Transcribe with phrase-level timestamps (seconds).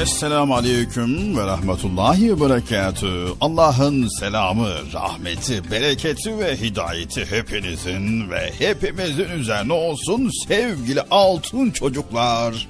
[0.00, 3.26] Esselamu Aleyküm ve Rahmetullahi ve Berekatü.
[3.40, 12.68] Allah'ın selamı, rahmeti, bereketi ve hidayeti hepinizin ve hepimizin üzerine olsun sevgili altın çocuklar.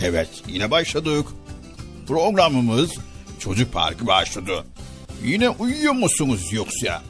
[0.00, 1.26] Evet yine başladık.
[2.08, 2.90] Programımız
[3.38, 4.64] Çocuk Parkı başladı.
[5.24, 7.02] Yine uyuyor musunuz yoksa?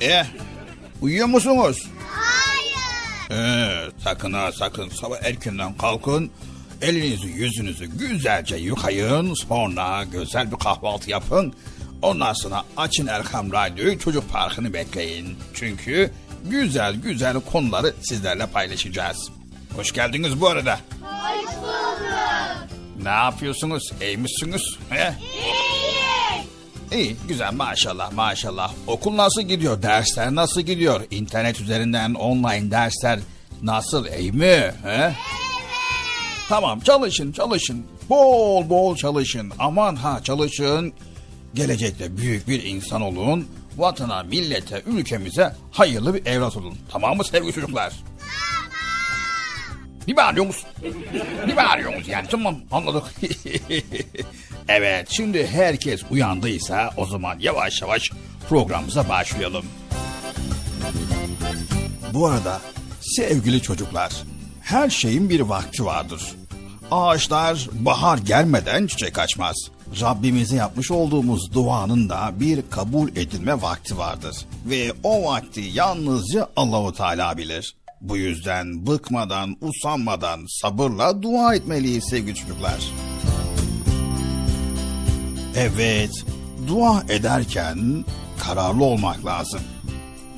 [0.00, 0.24] Eh,
[1.00, 1.88] uyuyor musunuz?
[2.10, 3.42] Hayır.
[3.42, 6.30] Ee, sakın ha sakın sabah erkenden kalkın.
[6.82, 9.34] Elinizi yüzünüzü güzelce yıkayın.
[9.34, 11.54] Sonra güzel bir kahvaltı yapın.
[12.02, 15.36] Ondan sonra açın Erkam Radyo'yu çocuk parkını bekleyin.
[15.54, 16.10] Çünkü
[16.44, 19.30] güzel güzel konuları sizlerle paylaşacağız.
[19.76, 20.80] Hoş geldiniz bu arada.
[21.02, 22.06] Hoş bulduk.
[23.02, 23.92] Ne yapıyorsunuz?
[24.02, 24.62] İyi misiniz?
[24.90, 25.14] He?
[25.22, 25.66] İyi.
[26.92, 28.72] İyi, güzel maşallah maşallah.
[28.86, 29.82] Okul nasıl gidiyor?
[29.82, 31.00] Dersler nasıl gidiyor?
[31.10, 33.18] İnternet üzerinden online dersler
[33.62, 34.06] nasıl?
[34.06, 34.72] İyi mi?
[34.84, 35.14] He?
[36.48, 37.86] Tamam çalışın çalışın.
[38.08, 39.52] Bol bol çalışın.
[39.58, 40.92] Aman ha çalışın.
[41.54, 43.48] Gelecekte büyük bir insan olun.
[43.76, 46.74] Vatana, millete, ülkemize hayırlı bir evlat olun.
[46.90, 47.92] Tamam mı sevgili çocuklar?
[50.08, 50.66] Ne bağırıyorsunuz?
[51.46, 53.04] Ne bağırıyorsunuz yani tamam anladık.
[54.68, 58.10] evet şimdi herkes uyandıysa o zaman yavaş yavaş
[58.48, 59.64] programımıza başlayalım.
[62.14, 62.60] Bu arada
[63.00, 64.12] sevgili çocuklar
[64.66, 66.22] her şeyin bir vakti vardır.
[66.90, 69.56] Ağaçlar bahar gelmeden çiçek açmaz.
[70.00, 74.36] Rabbimize yapmış olduğumuz duanın da bir kabul edilme vakti vardır.
[74.66, 77.76] Ve o vakti yalnızca Allahu Teala bilir.
[78.00, 82.90] Bu yüzden bıkmadan, usanmadan sabırla dua etmeliyiz sevgili çocuklar.
[85.56, 86.24] Evet,
[86.68, 88.04] dua ederken
[88.38, 89.60] kararlı olmak lazım.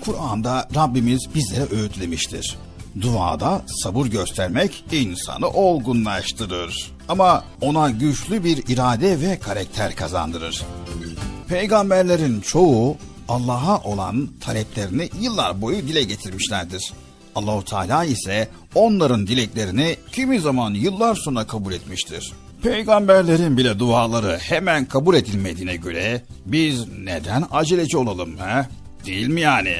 [0.04, 2.56] Kur'an'da Rabbimiz bizlere öğütlemiştir.
[3.00, 6.90] Duada sabır göstermek insanı olgunlaştırır.
[7.08, 10.62] Ama ona güçlü bir irade ve karakter kazandırır.
[11.48, 12.96] Peygamberlerin çoğu
[13.28, 16.92] Allah'a olan taleplerini yıllar boyu dile getirmişlerdir.
[17.34, 22.32] Allahu Teala ise onların dileklerini kimi zaman yıllar sonra kabul etmiştir.
[22.62, 28.66] Peygamberlerin bile duaları hemen kabul edilmediğine göre biz neden aceleci olalım he?
[29.06, 29.76] Değil mi yani?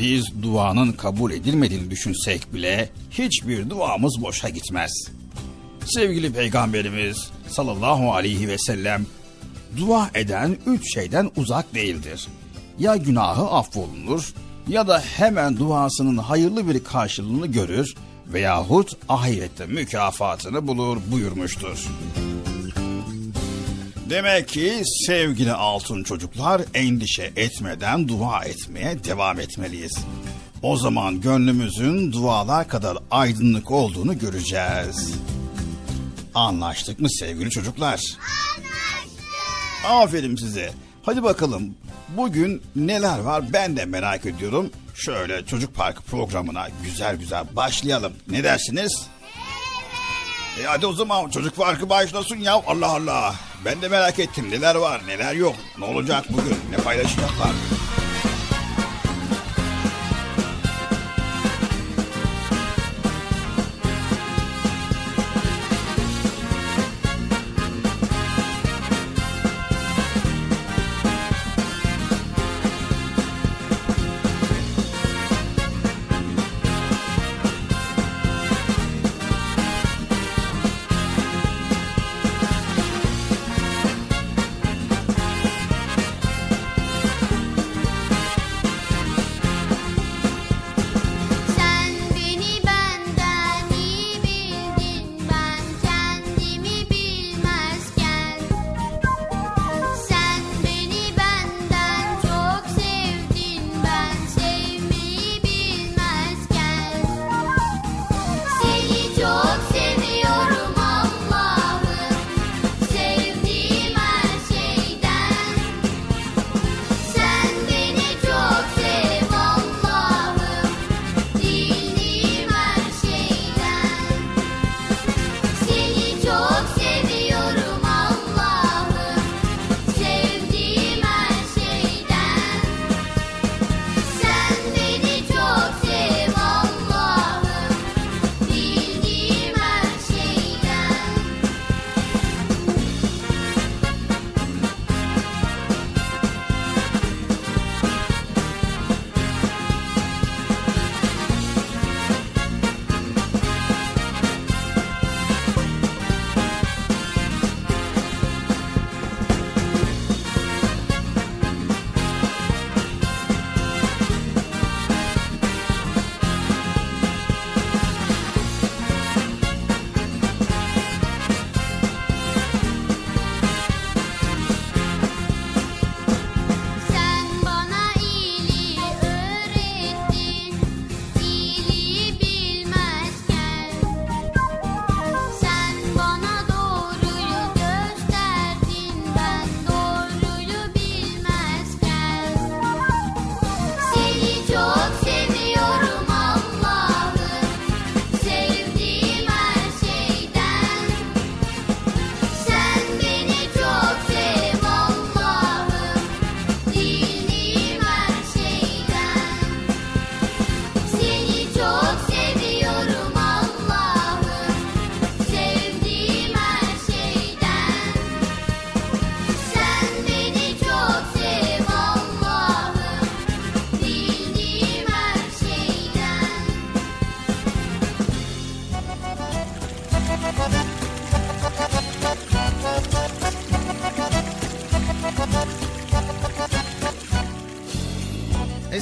[0.00, 4.92] Biz duanın kabul edilmediğini düşünsek bile hiçbir duamız boşa gitmez.
[5.86, 9.06] Sevgili Peygamberimiz sallallahu aleyhi ve sellem
[9.76, 12.28] dua eden üç şeyden uzak değildir.
[12.78, 14.34] Ya günahı affolunur
[14.68, 17.94] ya da hemen duasının hayırlı bir karşılığını görür
[18.26, 21.86] veyahut ahirette mükafatını bulur buyurmuştur.
[24.10, 29.98] Demek ki sevgili altın çocuklar endişe etmeden dua etmeye devam etmeliyiz.
[30.62, 35.14] O zaman gönlümüzün dualar kadar aydınlık olduğunu göreceğiz.
[36.34, 37.90] Anlaştık mı sevgili çocuklar?
[37.90, 39.84] Anlaştık.
[39.84, 40.72] Aferin size.
[41.02, 41.74] Hadi bakalım
[42.08, 44.70] bugün neler var ben de merak ediyorum.
[44.94, 48.12] Şöyle çocuk parkı programına güzel güzel başlayalım.
[48.28, 49.06] Ne dersiniz?
[50.60, 53.49] E hadi o zaman çocuk parkı başlasın ya Allah Allah.
[53.64, 55.56] Ben de merak ettim neler var neler yok.
[55.78, 57.50] Ne olacak bugün ne paylaşacaklar.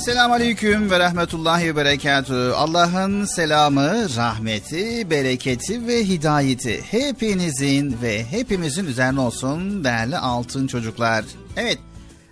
[0.09, 2.53] Esselamu Aleyküm ve Rahmetullahi ve Berekatü.
[2.57, 11.25] Allah'ın selamı, rahmeti, bereketi ve hidayeti hepinizin ve hepimizin üzerine olsun değerli altın çocuklar.
[11.57, 11.79] Evet,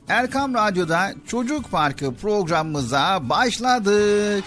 [0.09, 4.45] Erkam Radyo'da Çocuk Parkı programımıza başladık.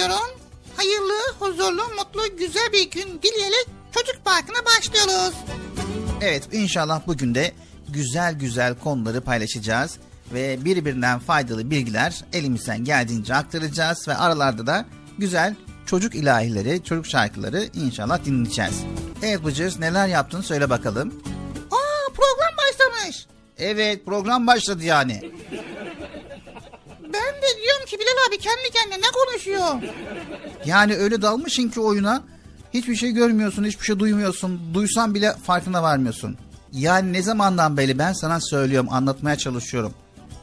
[0.00, 0.40] Aleyküm diyorum.
[0.76, 5.34] Hayırlı, huzurlu, mutlu, güzel bir gün dileyerek çocuk parkına başlıyoruz.
[6.20, 7.52] Evet inşallah bugün de
[7.88, 9.98] güzel güzel konuları paylaşacağız
[10.32, 14.84] ve birbirinden faydalı bilgiler elimizden geldiğince aktaracağız ve aralarda da
[15.18, 15.54] güzel
[15.86, 18.84] çocuk ilahileri, çocuk şarkıları inşallah dinleyeceğiz.
[19.22, 21.22] Evet Bıcır neler yaptın söyle bakalım.
[21.70, 23.26] Aa program başlamış.
[23.58, 25.32] Evet program başladı yani.
[27.90, 29.68] Ki Bilal abi kendi kendine ne konuşuyor?
[30.66, 32.22] Yani öyle dalmışsın ki oyuna
[32.74, 34.60] hiçbir şey görmüyorsun, hiçbir şey duymuyorsun.
[34.74, 36.36] Duysan bile farkına varmıyorsun.
[36.72, 39.94] Yani ne zamandan beri ben sana söylüyorum, anlatmaya çalışıyorum.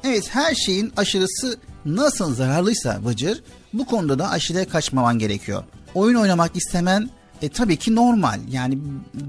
[0.03, 5.63] Evet her şeyin aşırısı nasıl zararlıysa Bıcır, bu konuda da aşırıya kaçmaman gerekiyor.
[5.95, 7.09] Oyun oynamak istemen
[7.41, 8.77] e, tabii ki normal yani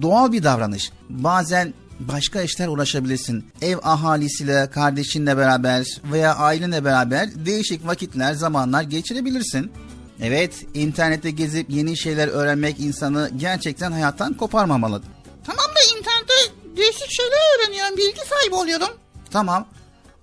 [0.03, 0.93] doğal bir davranış.
[1.09, 3.45] Bazen başka işler uğraşabilirsin.
[3.63, 9.73] Ev ahalisiyle, kardeşinle beraber veya ailenle beraber değişik vakitler, zamanlar geçirebilirsin.
[10.21, 15.03] Evet, internette gezip yeni şeyler öğrenmek insanı gerçekten hayattan koparmamalı.
[15.47, 16.35] Tamam da internette
[16.77, 18.89] değişik şeyler öğreniyorum, bilgi sahibi oluyorum.
[19.31, 19.67] Tamam,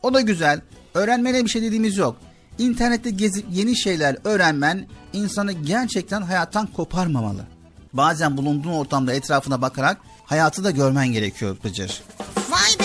[0.04, 0.62] o da güzel.
[0.94, 2.18] Öğrenmene bir şey dediğimiz yok.
[2.58, 7.42] İnternette gezip yeni şeyler öğrenmen insanı gerçekten hayattan koparmamalı.
[7.94, 12.04] Bazen bulunduğun ortamda etrafına bakarak hayatı da görmen gerekiyor Bıcır.
[12.50, 12.85] Vay be.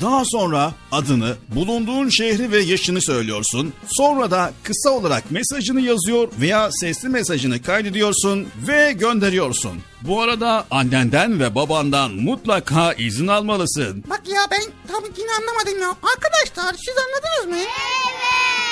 [0.00, 3.72] Daha sonra adını, bulunduğun şehri ve yaşını söylüyorsun.
[3.86, 9.72] Sonra da kısa olarak mesajını yazıyor veya sesli mesajını kaydediyorsun ve gönderiyorsun.
[10.02, 14.04] Bu arada annenden ve babandan mutlaka izin almalısın.
[14.10, 15.88] Bak ya ben tam yine anlamadım ya.
[15.88, 17.68] Arkadaşlar siz anladınız mı?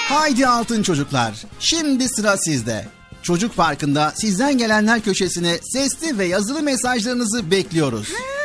[0.08, 1.34] Haydi altın çocuklar.
[1.60, 2.88] Şimdi sıra sizde.
[3.22, 8.08] Çocuk Parkı'nda sizden gelenler köşesine sesli ve yazılı mesajlarınızı bekliyoruz.
[8.08, 8.14] Ha.
[8.14, 8.37] Evet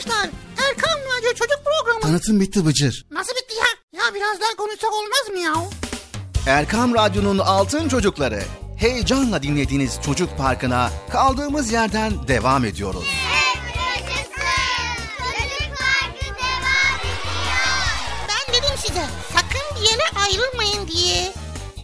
[0.00, 0.30] arkadaşlar
[0.68, 2.00] Erkan Radyo Çocuk Programı.
[2.00, 3.04] Tanıtım bitti Bıcır.
[3.10, 4.00] Nasıl bitti ya?
[4.04, 5.54] Ya biraz daha konuşsak olmaz mı ya?
[6.46, 8.42] Erkam Radyo'nun altın çocukları.
[8.76, 13.04] Heyecanla dinlediğiniz Çocuk Parkı'na kaldığımız yerden devam ediyoruz.
[15.18, 16.30] Çocuk Parkı devam
[17.00, 17.00] ediyor.
[18.28, 21.32] Ben dedim size sakın bir yere ayrılmayın diye.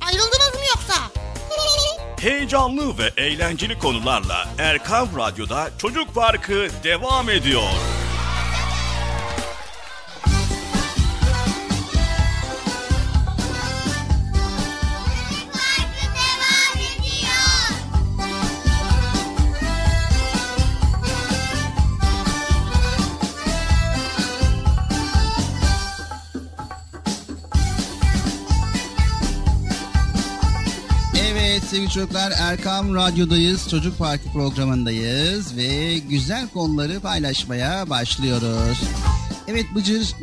[0.06, 1.02] Ayrıldınız mı yoksa?
[2.20, 7.62] Heyecanlı ve eğlenceli konularla Erkam Radyo'da Çocuk Parkı devam ediyor.
[31.76, 33.68] Sevgili çocuklar Erkam Radyo'dayız.
[33.70, 38.78] Çocuk Parkı programındayız ve güzel konuları paylaşmaya başlıyoruz.
[39.48, 40.14] Evet Bıcır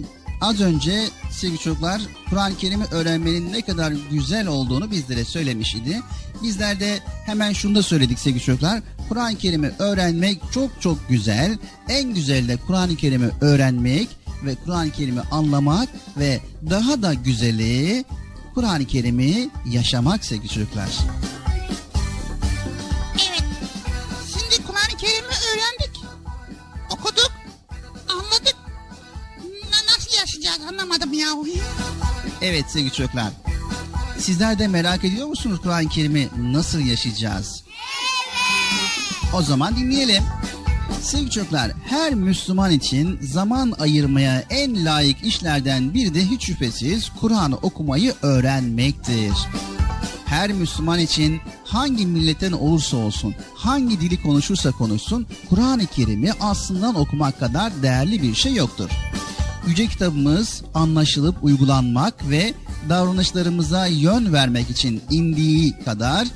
[0.42, 6.02] az önce sevgili çocuklar Kur'an-ı Kerim'i öğrenmenin ne kadar güzel olduğunu bizlere söylemiş idi.
[6.44, 8.82] Bizler de hemen şunu da söyledik sevgili çocuklar.
[9.10, 11.58] Kur'an-ı Kerim'i öğrenmek çok çok güzel.
[11.90, 14.10] En güzel de Kur'an-ı Kerim'i öğrenmek
[14.46, 16.40] ve Kur'an-ı Kerim'i anlamak ve
[16.70, 18.06] daha da güzeli
[18.56, 20.90] Kur'an-ı Kerim'i yaşamak sevgili çocuklar.
[30.70, 31.28] Anlamadım ya.
[32.42, 33.32] Evet sevgili çocuklar.
[34.18, 37.64] Sizler de merak ediyor musunuz Kur'an-ı Kerim'i nasıl yaşayacağız?
[39.34, 40.24] O zaman dinleyelim.
[41.02, 47.56] Sevgili çocuklar, her Müslüman için zaman ayırmaya en layık işlerden biri de hiç şüphesiz Kur'an'ı
[47.56, 49.34] okumayı öğrenmektir.
[50.26, 57.40] Her Müslüman için hangi milletten olursa olsun, hangi dili konuşursa konuşsun, Kur'an-ı Kerim'i aslından okumak
[57.40, 58.90] kadar değerli bir şey yoktur.
[59.68, 62.54] Yüce kitabımız anlaşılıp uygulanmak ve
[62.90, 66.28] davranışlarımıza yön vermek için indiği kadar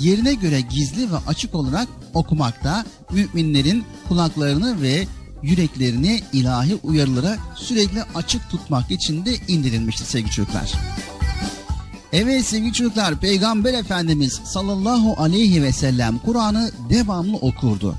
[0.00, 5.06] yerine göre gizli ve açık olarak okumakta müminlerin kulaklarını ve
[5.42, 10.72] yüreklerini ilahi uyarılara sürekli açık tutmak için de indirilmiştir sevgili çocuklar.
[12.12, 17.94] Evet sevgili çocuklar Peygamber Efendimiz sallallahu aleyhi ve sellem Kur'an'ı devamlı okurdu.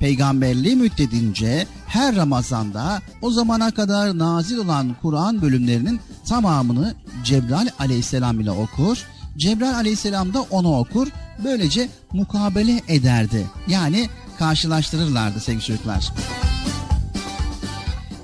[0.00, 8.50] Peygamberliği müddettince her Ramazan'da o zamana kadar nazil olan Kur'an bölümlerinin tamamını Cebrail aleyhisselam ile
[8.50, 9.04] okur.
[9.36, 11.08] Cebrail aleyhisselam da onu okur.
[11.44, 13.46] Böylece mukabele ederdi.
[13.68, 14.08] Yani
[14.38, 16.12] karşılaştırırlardı sevgili çocuklar.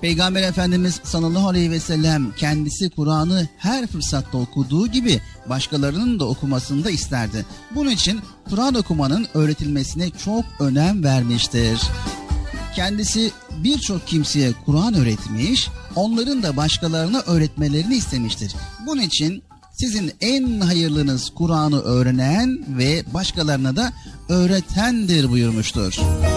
[0.04, 6.84] Peygamber Efendimiz sallallahu aleyhi ve sellem kendisi Kur'an'ı her fırsatta okuduğu gibi başkalarının da okumasını
[6.84, 7.46] da isterdi.
[7.74, 11.80] Bunun için Kur'an okumanın öğretilmesine çok önem vermiştir.
[12.76, 13.32] Kendisi
[13.64, 18.54] birçok kimseye Kur'an öğretmiş, onların da başkalarına öğretmelerini istemiştir.
[18.86, 23.92] Bunun için sizin en hayırlınız Kur'an'ı öğrenen ve başkalarına da
[24.28, 25.94] öğretendir buyurmuştur.
[25.94, 26.33] Ağaçlar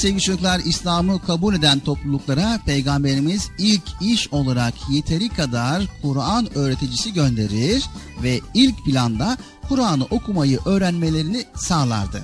[0.00, 7.84] Sevgili çocuklar İslam'ı kabul eden topluluklara Peygamberimiz ilk iş olarak yeteri kadar Kur'an öğreticisi gönderir
[8.22, 12.22] ve ilk planda Kur'an'ı okumayı öğrenmelerini sağlardı.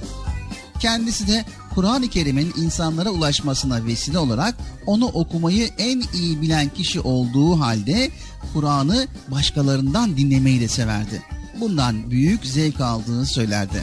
[0.80, 4.54] Kendisi de Kur'an-ı Kerim'in insanlara ulaşmasına vesile olarak
[4.86, 8.10] onu okumayı en iyi bilen kişi olduğu halde
[8.52, 11.22] Kur'an'ı başkalarından dinlemeyi de severdi.
[11.60, 13.82] Bundan büyük zevk aldığını söylerdi.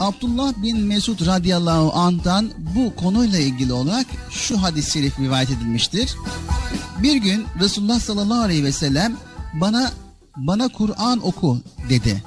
[0.00, 6.14] Abdullah bin Mesud radıyallahu anh'tan bu konuyla ilgili olarak şu hadis-i şerif rivayet edilmiştir.
[7.02, 9.16] Bir gün Resulullah sallallahu aleyhi ve sellem
[9.54, 9.92] bana
[10.36, 11.58] bana Kur'an oku
[11.88, 12.22] dedi.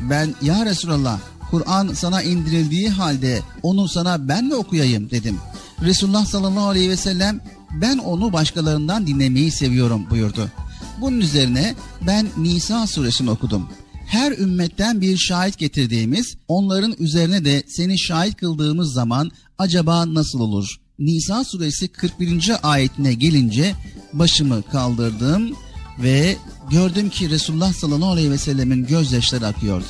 [0.00, 1.18] Ben ya Resulallah
[1.50, 5.38] Kur'an sana indirildiği halde onu sana ben mi okuyayım dedim.
[5.82, 7.40] Resulullah sallallahu aleyhi ve sellem
[7.80, 10.50] ben onu başkalarından dinlemeyi seviyorum buyurdu.
[11.00, 11.74] Bunun üzerine
[12.06, 13.68] ben Nisa suresini okudum.
[14.14, 20.76] Her ümmetten bir şahit getirdiğimiz, onların üzerine de seni şahit kıldığımız zaman acaba nasıl olur?
[20.98, 22.52] Nisa suresi 41.
[22.62, 23.74] ayetine gelince
[24.12, 25.56] başımı kaldırdım
[26.02, 26.36] ve
[26.70, 29.86] gördüm ki Resulullah sallallahu aleyhi ve sellemin gözyaşları akıyordu.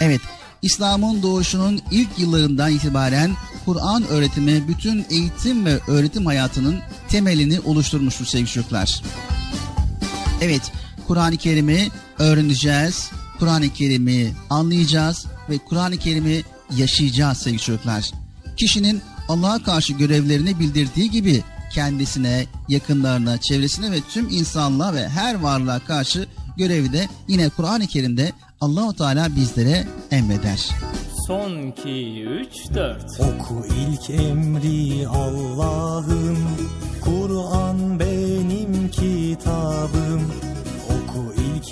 [0.00, 0.20] Evet,
[0.62, 3.32] İslam'ın doğuşunun ilk yıllarından itibaren
[3.64, 9.02] Kur'an öğretimi bütün eğitim ve öğretim hayatının temelini oluşturmuştur sevgili çocuklar.
[10.40, 10.72] Evet,
[11.08, 16.42] Kur'an-ı Kerim'i öğreneceğiz, Kur'an-ı Kerim'i anlayacağız ve Kur'an-ı Kerim'i
[16.76, 18.10] yaşayacağız sevgili çocuklar.
[18.56, 21.42] Kişinin Allah'a karşı görevlerini bildirdiği gibi
[21.72, 28.32] kendisine, yakınlarına, çevresine ve tüm insanlığa ve her varlığa karşı görevi de yine Kur'an-ı Kerim'de
[28.60, 30.68] Allahu Teala bizlere emreder.
[31.26, 36.38] Son 2 3 4 Oku ilk emri Allah'ın
[37.00, 38.17] Kur'an benim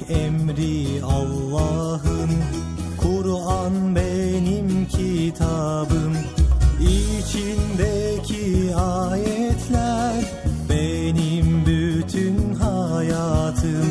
[0.08, 2.30] emri Allah'ın.
[2.96, 6.16] Kur'an benim kitabım.
[6.80, 10.24] İçindeki ayetler
[10.70, 13.86] benim bütün hayatım.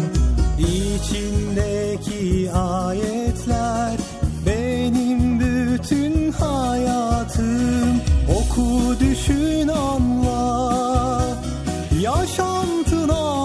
[0.60, 3.98] İçindeki ayetler
[4.46, 8.02] benim bütün hayatım.
[8.38, 11.22] Oku düşün anla
[12.02, 13.45] Yaşantına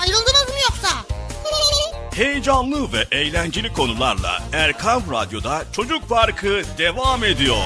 [0.00, 0.88] Ayrıldınız mı yoksa?
[2.14, 7.56] Heyecanlı ve eğlenceli konularla Erkam Radyo'da Çocuk Parkı devam ediyor.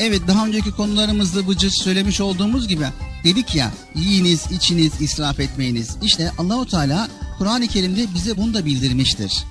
[0.00, 2.86] Evet daha önceki konularımızda Bıcır söylemiş olduğumuz gibi
[3.24, 5.96] dedik ya yiyiniz içiniz israf etmeyiniz.
[6.02, 9.44] İşte Allahu Teala Kur'an-ı Kerim'de bize bunu da bildirmiştir.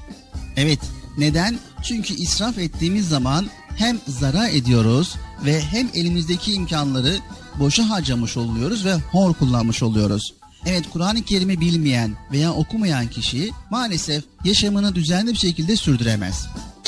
[0.58, 0.80] Evet
[1.18, 1.60] neden?
[1.84, 7.18] Çünkü israf ettiğimiz zaman hem zarar ediyoruz ve hem elimizdeki imkanları
[7.60, 10.34] boşa harcamış oluyoruz ve hor kullanmış oluyoruz.
[10.66, 16.48] Evet Kur'an-ı Kerim'i bilmeyen veya okumayan kişi maalesef yaşamını düzenli bir şekilde sürdüremez.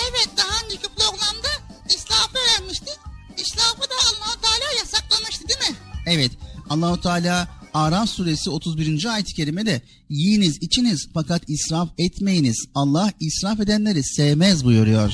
[0.10, 1.48] Evet daha önceki programda
[1.90, 2.98] israfı öğrenmiştik.
[3.38, 5.76] İsrafı da allah Teala yasaklamıştı değil mi?
[6.06, 6.32] Evet
[6.70, 9.06] Allahu Teala Araf suresi 31.
[9.06, 12.66] ayet-i kerimede yiyiniz içiniz fakat israf etmeyiniz.
[12.76, 15.14] Allah israf edenleri sevmez buyuruyor.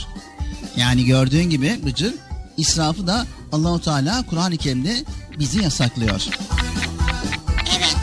[0.78, 2.14] Yani gördüğün gibi Bıcır
[2.58, 5.04] israfı da Allahu Teala Kur'an-ı Kerim'de
[5.40, 6.26] bizi yasaklıyor.
[7.78, 7.96] Evet.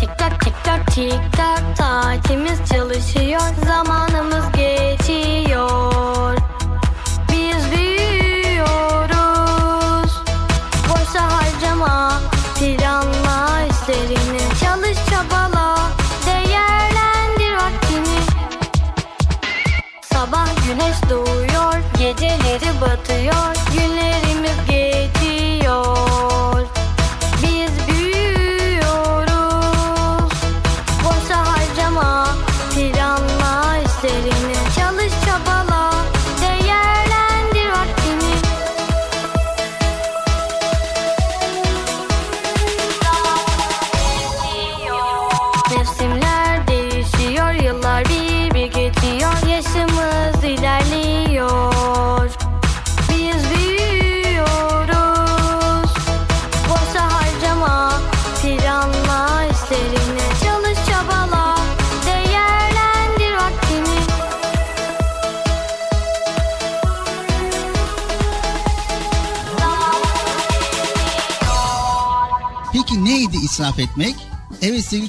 [0.00, 4.51] Tik tak tik tak tik tak saatimiz çalışıyor zamanımız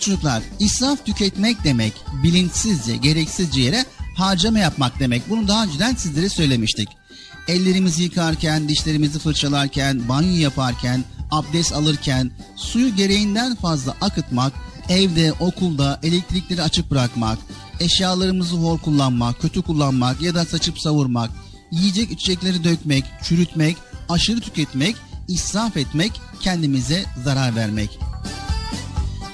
[0.04, 3.86] çocuklar, israf tüketmek demek bilinçsizce, gereksizce yere
[4.16, 5.30] harcama yapmak demek.
[5.30, 6.90] Bunu daha önceden sizlere söylemiştik.
[7.48, 14.54] Ellerimizi yıkarken, dişlerimizi fırçalarken, banyo yaparken, abdest alırken suyu gereğinden fazla akıtmak,
[14.90, 17.40] evde, okulda elektrikleri açık bırakmak,
[17.80, 21.32] eşyalarımızı hor kullanmak, kötü kullanmak ya da saçıp savurmak,
[21.72, 23.78] yiyecek içecekleri dökmek, çürütmek,
[24.10, 24.96] aşırı tüketmek,
[25.28, 28.00] israf etmek, kendimize zarar vermek.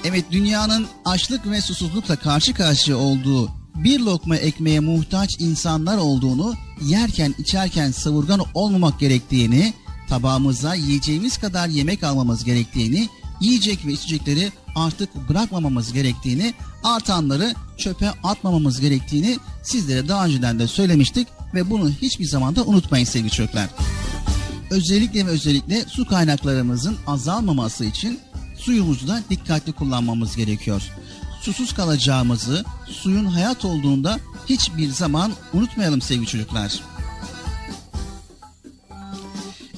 [0.04, 7.34] Evet dünyanın açlık ve susuzlukla karşı karşıya olduğu bir lokma ekmeğe muhtaç insanlar olduğunu, yerken
[7.38, 9.74] içerken savurgan olmamak gerektiğini,
[10.08, 13.08] tabağımıza yiyeceğimiz kadar yemek almamız gerektiğini,
[13.40, 21.28] yiyecek ve içecekleri artık bırakmamamız gerektiğini, artanları çöpe atmamamız gerektiğini sizlere daha önceden de söylemiştik
[21.54, 23.68] ve bunu hiçbir zaman da unutmayın sevgili çocuklar.
[24.70, 28.20] Özellikle ve özellikle su kaynaklarımızın azalmaması için
[28.60, 30.82] suyumuzu da dikkatli kullanmamız gerekiyor.
[31.42, 36.80] Susuz kalacağımızı, suyun hayat olduğunda hiçbir zaman unutmayalım sevgili çocuklar.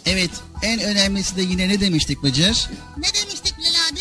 [0.06, 0.30] Evet,
[0.62, 2.70] en önemlisi de yine ne demiştik Bıcır?
[2.96, 4.00] Ne demiştik Bilal abi?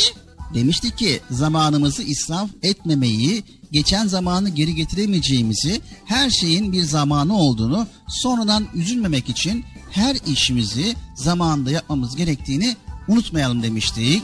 [0.54, 8.68] Demiştik ki zamanımızı israf etmemeyi, geçen zamanı geri getiremeyeceğimizi, her şeyin bir zamanı olduğunu, sonradan
[8.76, 12.76] üzülmemek için her işimizi zamanında yapmamız gerektiğini
[13.08, 14.24] unutmayalım demiştik.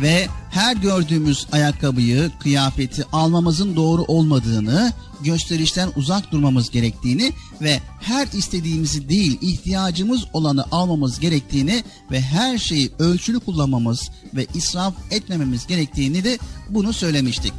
[0.00, 7.32] Ve her gördüğümüz ayakkabıyı, kıyafeti almamızın doğru olmadığını, gösterişten uzak durmamız gerektiğini
[7.62, 14.94] ve her istediğimizi değil ihtiyacımız olanı almamız gerektiğini ve her şeyi ölçülü kullanmamız ve israf
[15.10, 16.38] etmememiz gerektiğini de
[16.70, 17.52] bunu söylemiştik.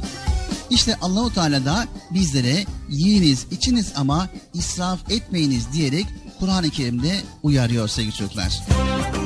[0.70, 6.06] İşte Allahu Teala da bizlere yiyiniz, içiniz ama israf etmeyiniz diyerek
[6.40, 8.60] Kur'an-ı Kerim'de uyarıyor sevgili çocuklar.
[8.70, 9.23] Vakit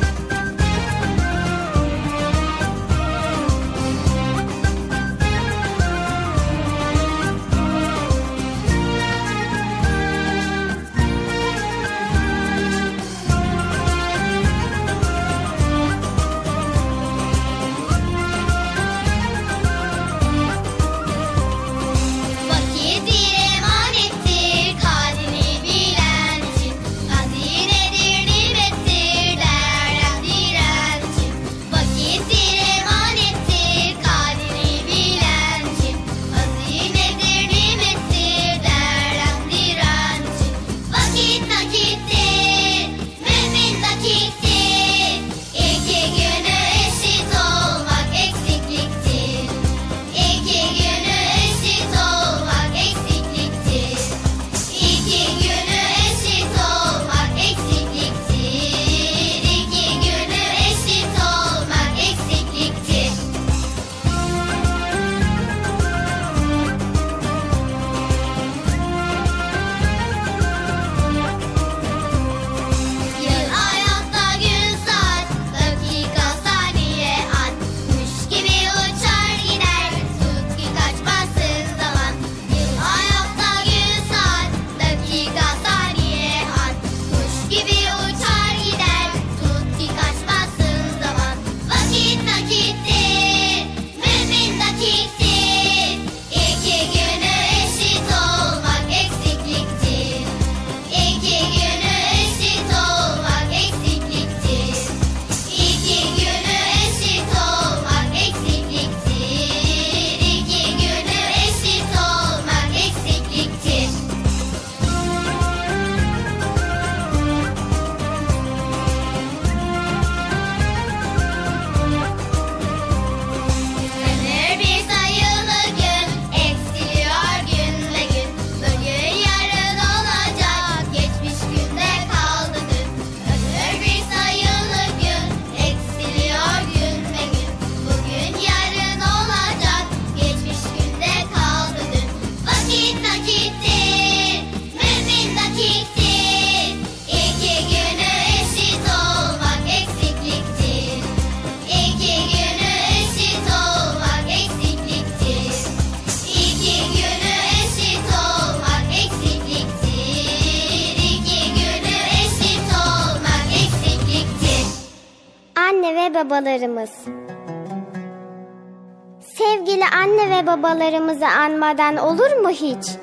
[171.68, 172.96] anmadan olur mu hiç?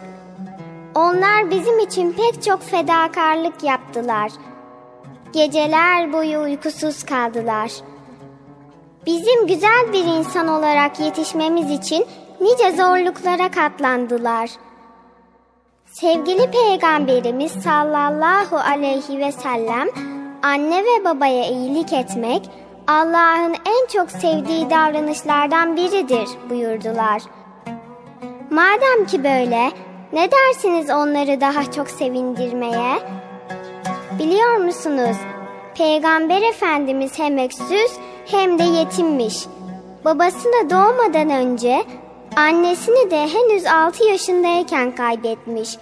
[0.95, 4.31] Onlar bizim için pek çok fedakarlık yaptılar.
[5.33, 7.71] Geceler boyu uykusuz kaldılar.
[9.05, 12.05] Bizim güzel bir insan olarak yetişmemiz için
[12.41, 14.49] nice zorluklara katlandılar.
[15.85, 19.87] Sevgili Peygamberimiz sallallahu aleyhi ve sellem
[20.43, 22.49] anne ve babaya iyilik etmek
[22.87, 27.21] Allah'ın en çok sevdiği davranışlardan biridir buyurdular.
[28.55, 29.71] Madem ki böyle,
[30.13, 32.99] ne dersiniz onları daha çok sevindirmeye?
[34.19, 35.17] Biliyor musunuz?
[35.77, 37.91] Peygamber Efendimiz hem öksüz
[38.25, 39.45] hem de yetimmiş.
[40.05, 41.83] Babasını doğmadan önce
[42.35, 45.77] annesini de henüz 6 yaşındayken kaybetmiş.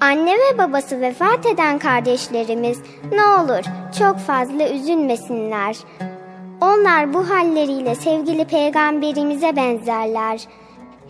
[0.00, 2.78] Anne ve babası vefat eden kardeşlerimiz
[3.12, 3.64] ne olur
[3.98, 5.76] çok fazla üzülmesinler.
[6.60, 10.40] Onlar bu halleriyle sevgili peygamberimize benzerler.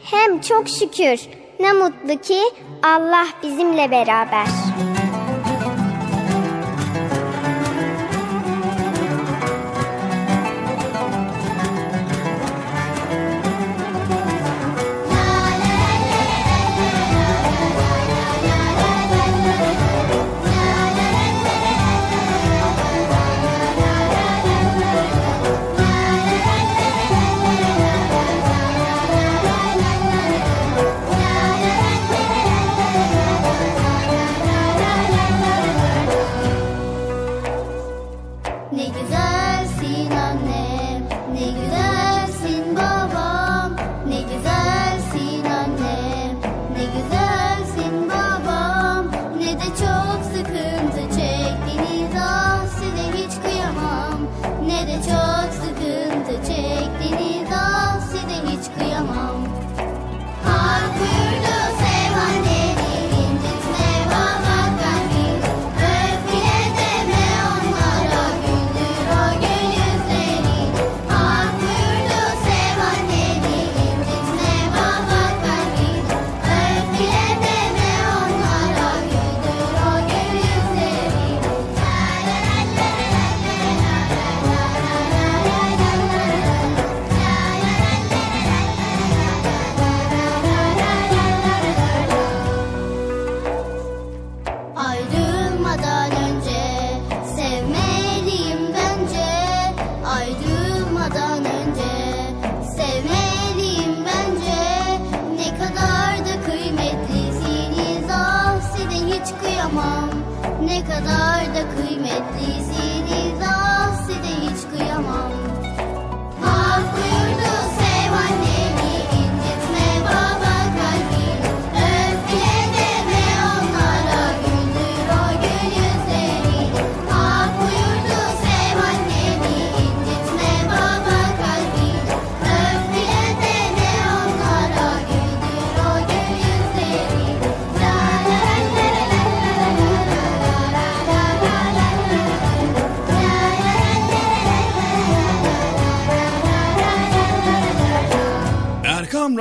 [0.02, 1.20] Hem çok şükür
[1.60, 2.40] ne mutlu ki
[2.82, 4.46] Allah bizimle beraber.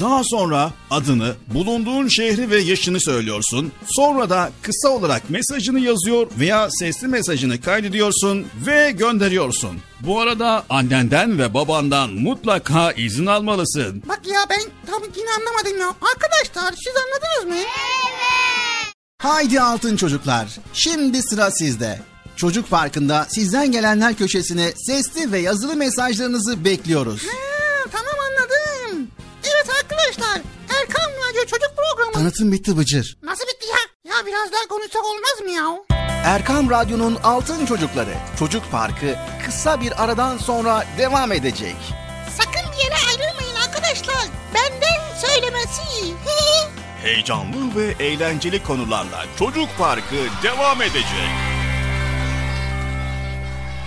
[0.00, 3.72] Daha sonra adını, bulunduğun şehri ve yaşını söylüyorsun.
[3.86, 9.76] Sonra da kısa olarak mesajını yazıyor veya sesli mesajını kaydediyorsun ve gönderiyorsun.
[10.00, 14.02] Bu arada annenden ve babandan mutlaka izin almalısın.
[14.08, 15.88] Bak ya ben tabii ki anlamadım ya.
[15.88, 17.64] Arkadaşlar siz anladınız mı?
[19.22, 20.48] Haydi altın çocuklar.
[20.72, 22.00] Şimdi sıra sizde.
[22.36, 27.22] Çocuk Parkı'nda sizden gelenler köşesine sesli ve yazılı mesajlarınızı bekliyoruz.
[27.22, 28.45] Ha, tamam anladım.
[29.54, 30.40] Evet arkadaşlar
[30.80, 32.12] Erkan Radyo Çocuk Programı.
[32.12, 33.16] Tanıtım bitti Bıcır.
[33.22, 34.12] Nasıl bitti ya?
[34.16, 35.96] Ya biraz daha konuşsak olmaz mı ya?
[36.24, 39.16] Erkam Radyo'nun Altın Çocukları Çocuk Parkı
[39.46, 41.76] kısa bir aradan sonra devam edecek.
[42.38, 44.24] Sakın bir yere ayrılmayın arkadaşlar.
[44.54, 45.82] Benden söylemesi.
[47.02, 51.30] Heyecanlı ve eğlenceli konularla Çocuk Parkı devam edecek.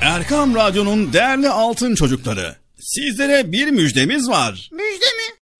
[0.01, 2.55] Erkam Radyo'nun değerli altın çocukları.
[2.79, 4.69] Sizlere bir müjdemiz var.
[4.71, 5.38] Müjde mi?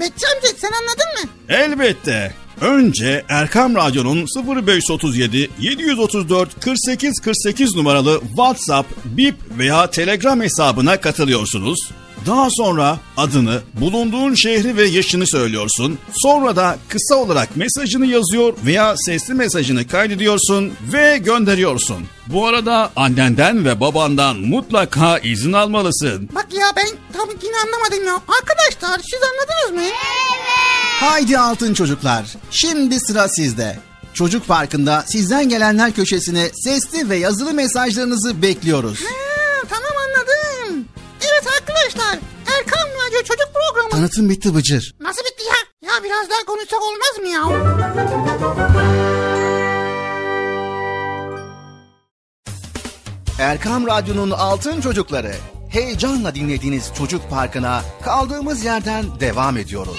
[0.00, 1.30] Bekçi amca sen anladın mı?
[1.48, 2.34] Elbette.
[2.60, 4.26] Önce Erkam Radyo'nun
[4.56, 11.78] 0537 734 48 48 numaralı WhatsApp, Bip veya Telegram hesabına katılıyorsunuz.
[12.26, 15.98] Daha sonra adını, bulunduğun şehri ve yaşını söylüyorsun.
[16.12, 21.96] Sonra da kısa olarak mesajını yazıyor veya sesli mesajını kaydediyorsun ve gönderiyorsun.
[22.26, 26.28] Bu arada annenden ve babandan mutlaka izin almalısın.
[26.34, 28.14] Bak ya ben tam yine anlamadım ya.
[28.14, 29.94] Arkadaşlar siz anladınız mı?
[31.00, 32.24] Haydi altın çocuklar.
[32.50, 33.78] Şimdi sıra sizde.
[34.14, 39.00] Çocuk Parkı'nda sizden gelenler köşesine sesli ve yazılı mesajlarınızı bekliyoruz.
[39.00, 40.25] Ha, tamam anladım.
[41.32, 42.18] Evet arkadaşlar
[42.58, 43.90] Erkan Radyo Çocuk Programı.
[43.90, 44.94] Tanıtım bitti Bıcır.
[45.00, 45.90] Nasıl bitti ya?
[45.90, 47.42] Ya biraz daha konuşsak olmaz mı ya?
[53.40, 55.34] Erkam Radyo'nun Altın Çocukları.
[55.70, 59.96] Heyecanla dinlediğiniz Çocuk Parkı'na kaldığımız yerden devam ediyoruz.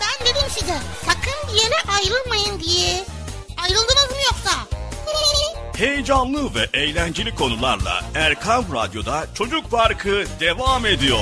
[0.00, 3.04] Ben dedim size sakın bir yere ayrılmayın diye.
[3.62, 4.75] Ayrıldınız mı yoksa?
[5.76, 11.18] Heyecanlı ve eğlenceli konularla Erkam Radyo'da Çocuk Parkı devam ediyor.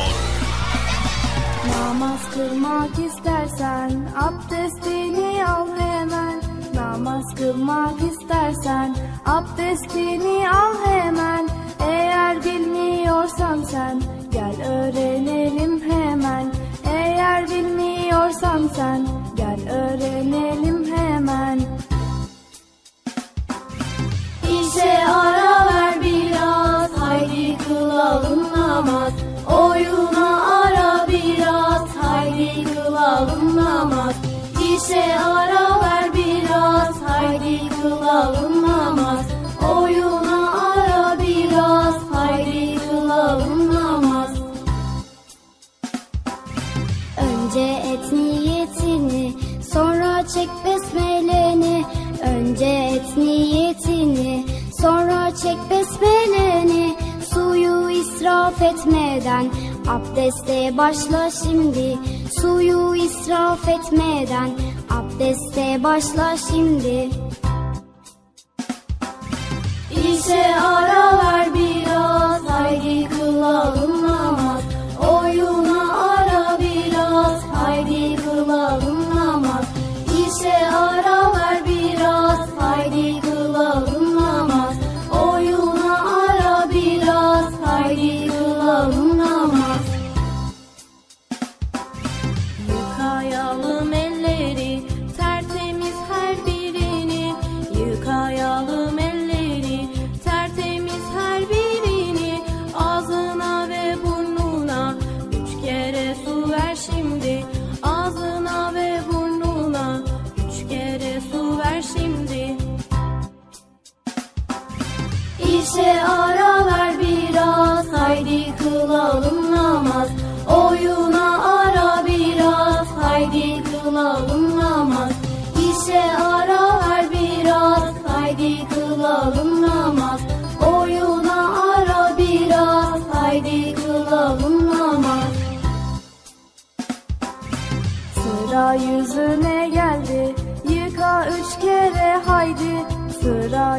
[1.76, 6.42] Namaz kılmak istersen abdestini al hemen.
[6.74, 8.96] Namaz kılmak istersen
[9.26, 11.48] abdestini al hemen.
[11.88, 14.02] Eğer bilmiyorsan sen
[14.32, 16.52] gel öğrenelim hemen.
[16.86, 21.60] Eğer bilmiyorsan sen gel öğrenelim hemen
[24.50, 29.12] İşe ara ver biraz haydi kılalım namaz.
[29.52, 30.28] Oyuna
[30.62, 34.14] ara biraz haydi kılalım namaz.
[34.74, 39.26] İşe ara ver biraz haydi kılalım namaz.
[39.76, 44.30] Oyuna ara biraz haydi kılalım namaz.
[47.16, 47.60] Önce
[47.92, 49.32] et niyetini,
[49.72, 51.84] sonra çek besmeleni.
[52.22, 54.33] Önce et niyetini,
[55.44, 56.96] çek besmeleni.
[57.32, 59.46] Suyu israf etmeden,
[59.88, 61.98] abdeste başla şimdi.
[62.40, 64.50] Suyu israf etmeden,
[64.90, 67.08] abdeste başla şimdi.
[69.90, 74.03] İşe ara ver biraz haydi kılalım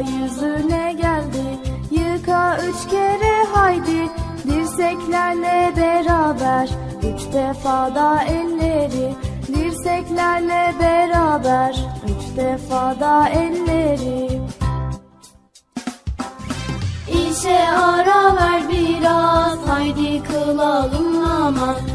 [0.00, 1.44] yüzüne geldi.
[1.90, 4.10] Yıka üç kere haydi.
[4.48, 6.70] Dirseklerle beraber.
[6.98, 9.14] Üç defa da elleri.
[9.46, 11.76] Dirseklerle beraber.
[12.04, 14.40] Üç defa da elleri.
[17.08, 19.58] İşe ara ver biraz.
[19.68, 21.85] Haydi kılalım namaz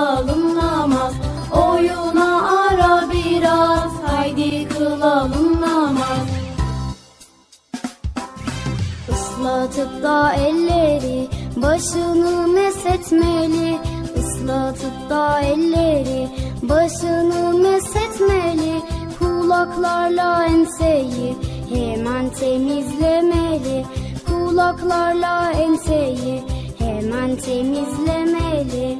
[0.00, 1.12] kılalım namaz
[1.52, 3.92] Oyuna ara biraz.
[4.06, 6.26] Haydi kılalım namaz
[9.08, 13.78] Islatıp da elleri başını mesetmeli.
[14.16, 16.28] Islatıp da elleri
[16.62, 18.82] başını mesetmeli.
[19.18, 21.36] Kulaklarla enseyi
[21.74, 23.84] hemen temizlemeli.
[24.26, 26.42] Kulaklarla enseyi
[26.78, 28.98] hemen temizlemeli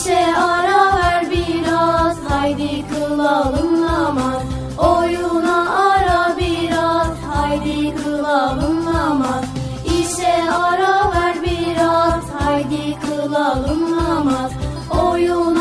[0.00, 4.42] İşe ara ver biraz haydi kılalım namaz.
[4.78, 9.44] Oyuna ara biraz haydi kılalım namaz.
[9.84, 14.52] İşe ara ver biraz haydi kılalım namaz.
[15.02, 15.59] Oyuna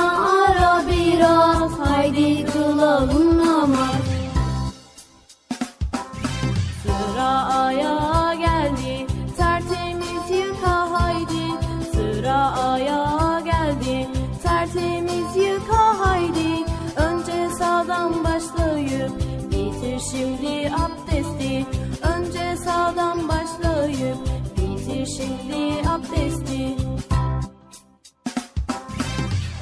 [25.20, 26.76] şimdi abdesti.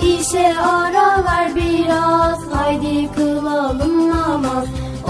[0.02, 4.66] İşe ara ver biraz haydi kılalım namaz.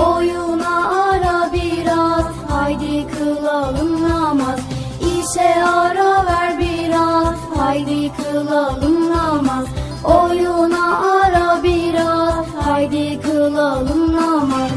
[0.07, 4.59] Oyuna ara biraz haydi kılalım namaz.
[5.01, 9.65] İşe ara ver biraz haydi kılalım namaz.
[10.03, 14.71] Oyuna ara biraz haydi kılalım namaz.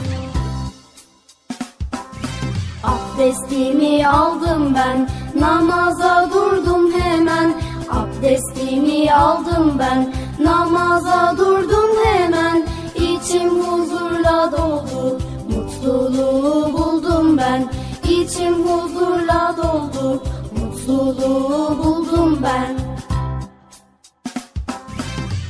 [2.84, 5.08] Abdestimi aldım ben
[5.40, 7.54] namaza durdum hemen.
[7.90, 10.14] Abdestimi aldım ben.
[10.44, 12.66] Namaza durdum hemen.
[12.94, 15.18] İçim huzurla doldu.
[15.50, 17.70] Mutluluğu buldum ben.
[18.10, 20.22] İçim huzurla doldu.
[20.60, 22.76] Mutluluğu buldum ben.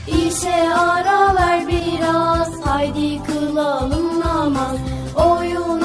[0.06, 2.66] İşe ara ver biraz.
[2.66, 4.76] Haydi kılalım namaz.
[5.16, 5.79] Oyuna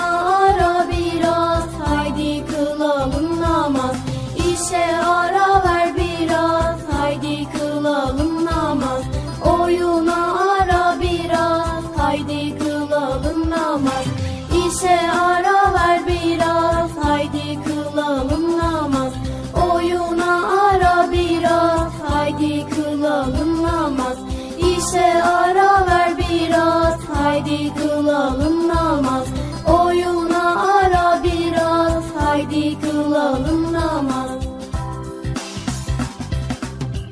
[28.16, 29.28] kılalım namaz
[29.68, 34.32] Oyuna ara biraz haydi kılalım namaz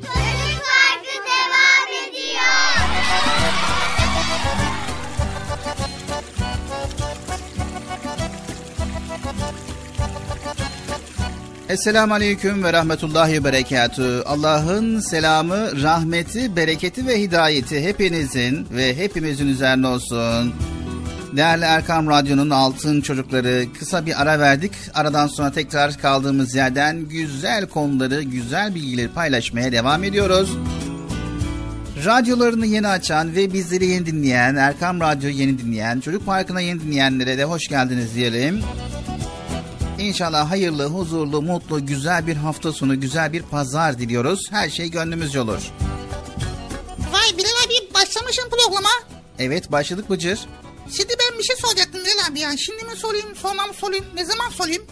[0.02, 2.84] Çocuk Parkı devam ediyor.
[11.68, 14.22] Esselamu Aleyküm ve Rahmetullahi ve Berekatü.
[14.26, 20.54] Allah'ın selamı, rahmeti, bereketi ve hidayeti hepinizin ve hepimizin üzerine olsun.
[21.36, 24.72] Değerli Erkam Radyo'nun altın çocukları kısa bir ara verdik.
[24.94, 30.50] Aradan sonra tekrar kaldığımız yerden güzel konuları, güzel bilgileri paylaşmaya devam ediyoruz.
[32.04, 37.38] Radyolarını yeni açan ve bizleri yeni dinleyen, Erkam Radyo yeni dinleyen, Çocuk Parkı'na yeni dinleyenlere
[37.38, 38.62] de hoş geldiniz diyelim.
[39.98, 44.40] İnşallah hayırlı, huzurlu, mutlu, güzel bir hafta sonu, güzel bir pazar diliyoruz.
[44.50, 45.70] Her şey gönlümüzce olur.
[47.12, 48.90] Vay Bilal abi başlamışsın programa.
[49.38, 50.38] Evet başladık Bıcır.
[50.96, 52.56] Şimdi ben bir şey soracaktım Bilal abi ya.
[52.56, 54.86] Şimdi mi sorayım sonra mı sorayım ne zaman sorayım?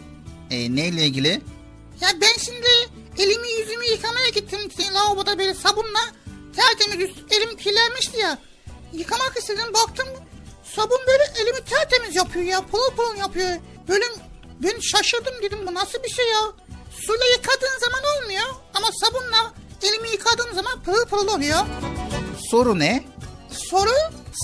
[0.51, 1.43] E, neyle ilgili?
[2.01, 2.69] Ya ben şimdi
[3.19, 6.01] elimi yüzümü yıkamaya gittim işte lavaboda böyle sabunla.
[6.57, 8.39] Tertemiz elim kirlenmişti ya.
[8.93, 10.09] Yıkamak istedim baktım
[10.77, 13.51] sabun böyle elimi tertemiz yapıyor ya pırıl pırıl yapıyor.
[13.89, 14.05] Böyle
[14.61, 16.41] ben şaşırdım dedim bu nasıl bir şey ya.
[17.07, 21.59] Suyla yıkadığın zaman olmuyor ama sabunla elimi yıkadığım zaman pırıl pırıl oluyor.
[22.51, 23.05] Soru ne?
[23.53, 23.91] Soru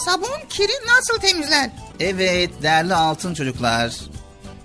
[0.05, 1.71] sabun kiri nasıl temizler?
[2.01, 3.93] Evet değerli altın çocuklar.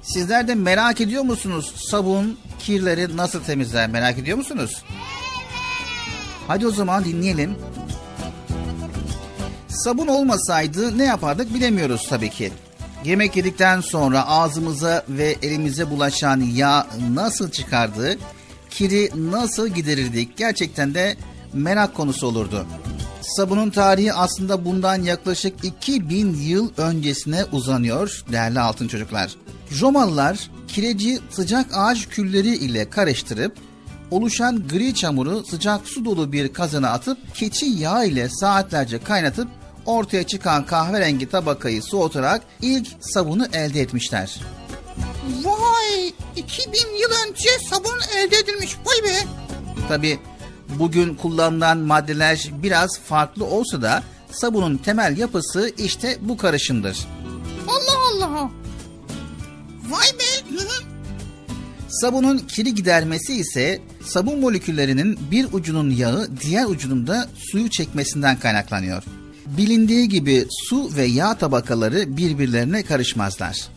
[0.01, 4.83] Sizler de merak ediyor musunuz sabun kirleri nasıl temizler merak ediyor musunuz?
[6.47, 7.55] Hadi o zaman dinleyelim.
[9.67, 12.51] Sabun olmasaydı ne yapardık bilemiyoruz tabii ki.
[13.05, 18.17] Yemek yedikten sonra ağzımıza ve elimize bulaşan yağ nasıl çıkardı?
[18.69, 20.37] Kiri nasıl giderirdik?
[20.37, 21.17] Gerçekten de
[21.53, 22.65] merak konusu olurdu.
[23.23, 29.35] Sabunun tarihi aslında bundan yaklaşık 2000 yıl öncesine uzanıyor değerli altın çocuklar.
[29.81, 33.57] Romalılar kireci sıcak ağaç külleri ile karıştırıp
[34.11, 39.47] oluşan gri çamuru sıcak su dolu bir kazana atıp keçi yağı ile saatlerce kaynatıp
[39.85, 44.41] ortaya çıkan kahverengi tabakayı soğutarak ilk sabunu elde etmişler.
[45.43, 48.77] Vay 2000 yıl önce sabun elde edilmiş.
[48.85, 49.15] Vay be.
[49.87, 50.19] Tabi
[50.79, 56.97] bugün kullanılan maddeler biraz farklı olsa da sabunun temel yapısı işte bu karışımdır.
[57.67, 58.51] Allah Allah.
[59.89, 60.33] Vay be.
[62.01, 69.03] Sabunun kiri gidermesi ise sabun moleküllerinin bir ucunun yağı diğer ucunun da suyu çekmesinden kaynaklanıyor.
[69.45, 73.67] Bilindiği gibi su ve yağ tabakaları birbirlerine karışmazlar.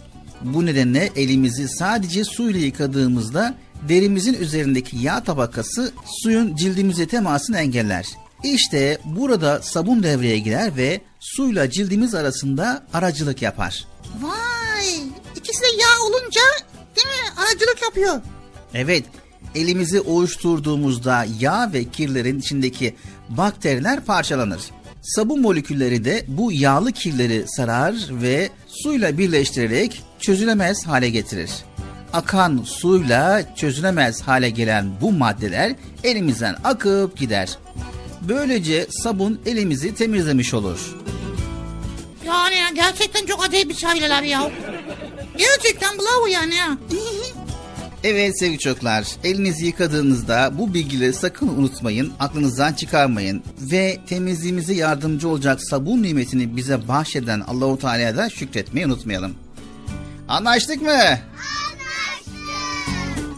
[0.42, 3.54] Bu nedenle elimizi sadece su ile yıkadığımızda
[3.88, 8.06] derimizin üzerindeki yağ tabakası suyun cildimize temasını engeller.
[8.44, 13.86] İşte burada sabun devreye girer ve suyla cildimiz arasında aracılık yapar.
[14.22, 14.86] Vay.
[15.36, 16.40] İkisi de yağ olunca
[16.96, 18.20] değil mi aracılık yapıyor.
[18.74, 19.04] Evet,
[19.54, 22.96] elimizi ovuşturduğumuzda yağ ve kirlerin içindeki
[23.28, 24.60] bakteriler parçalanır.
[25.02, 31.50] Sabun molekülleri de bu yağlı kirleri sarar ve suyla birleştirerek çözülemez hale getirir.
[32.16, 37.58] Akan suyla çözülemez hale gelen bu maddeler elimizden akıp gider.
[38.20, 40.96] Böylece sabun elimizi temizlemiş olur.
[42.26, 44.50] Yani ya, gerçekten çok acayip bir şeyler ya.
[45.38, 46.78] Gerçekten bravo yani ya.
[48.04, 55.60] Evet sevgili çocuklar, elinizi yıkadığınızda bu bilgileri sakın unutmayın, aklınızdan çıkarmayın ve temizliğimize yardımcı olacak
[55.62, 59.34] sabun nimetini bize bahşeden Allahu Teala'ya da şükretmeyi unutmayalım.
[60.28, 60.90] Anlaştık mı?
[60.90, 61.36] Anlaştık.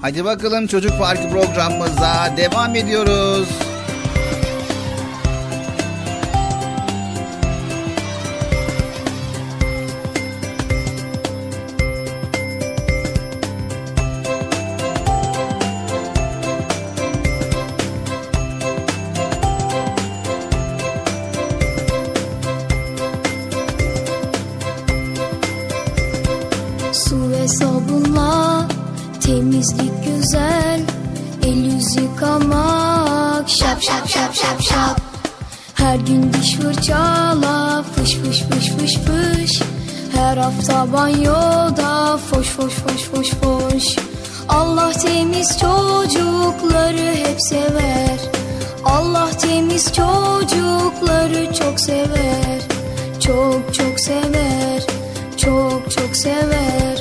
[0.01, 3.49] Hadi bakalım çocuk parkı programımıza devam ediyoruz.
[33.83, 35.01] Şap şap şap şap şap.
[35.75, 39.63] Her gün diş fırçala fış fış fış fış fış.
[40.15, 43.97] Her hafta banyoda foş foş foş foş foş.
[44.49, 48.19] Allah temiz çocukları hep sever.
[48.85, 52.61] Allah temiz çocukları çok sever.
[53.21, 54.83] Çok çok sever.
[55.37, 56.98] Çok çok sever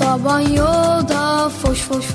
[0.00, 2.09] Foş foş foş foş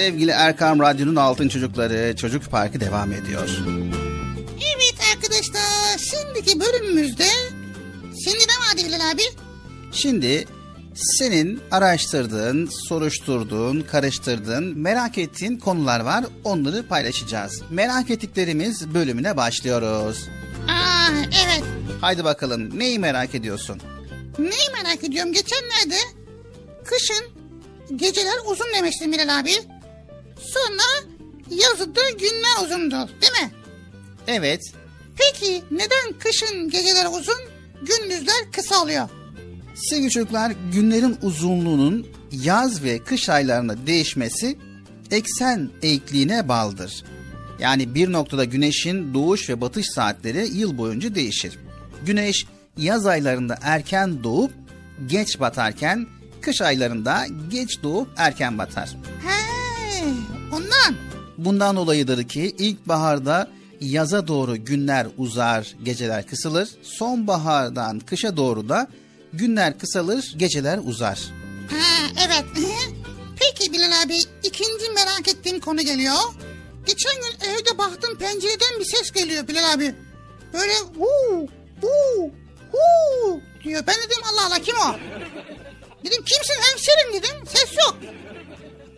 [0.00, 3.48] sevgili Erkam Radyo'nun Altın Çocukları Çocuk Parkı devam ediyor.
[4.58, 7.26] Evet arkadaşlar şimdiki bölümümüzde
[8.24, 9.22] şimdi ne vardı Bilal abi?
[9.92, 10.44] Şimdi
[10.94, 16.24] senin araştırdığın, soruşturduğun, karıştırdığın, merak ettiğin konular var.
[16.44, 17.62] Onları paylaşacağız.
[17.70, 20.28] Merak ettiklerimiz bölümüne başlıyoruz.
[20.68, 21.64] Aa evet
[22.00, 23.80] Haydi bakalım neyi merak ediyorsun?
[24.38, 25.96] neyi merak ediyorum geçenlerde
[26.84, 27.26] kışın
[27.96, 29.79] geceler uzun demiştin Bilal abi.
[30.40, 31.10] Sonra
[31.50, 33.50] yazıda günler uzundu değil mi?
[34.26, 34.60] Evet,
[35.16, 37.40] Peki neden kışın geceler uzun
[37.82, 39.08] gündüzler kısa oluyor?
[39.74, 44.58] sevgili çocuklar günlerin uzunluğunun yaz ve kış aylarında değişmesi
[45.10, 47.04] eksen eğikliğine bağlıdır.
[47.58, 51.58] Yani bir noktada güneşin doğuş ve batış saatleri yıl boyunca değişir.
[52.06, 54.52] Güneş yaz aylarında erken doğup
[55.06, 56.06] geç batarken
[56.40, 58.88] kış aylarında geç doğup erken batar.
[59.26, 60.04] He,
[60.52, 60.94] ondan.
[61.38, 66.68] Bundan dolayıdır ki ilkbaharda yaza doğru günler uzar, geceler kısalır.
[66.82, 68.86] Sonbahardan kışa doğru da
[69.32, 71.18] günler kısalır, geceler uzar.
[71.70, 72.44] Ha, evet.
[73.40, 76.14] Peki Bilal abi ikinci merak ettiğim konu geliyor.
[76.86, 79.94] Geçen gün evde baktım pencereden bir ses geliyor Bilal abi.
[80.52, 81.48] Böyle huu
[81.80, 82.30] huu
[82.72, 83.82] huu diyor.
[83.86, 84.94] Ben dedim Allah Allah kim o?
[86.04, 87.46] Dedim kimsin hemşerim dedim.
[87.46, 87.96] Ses yok.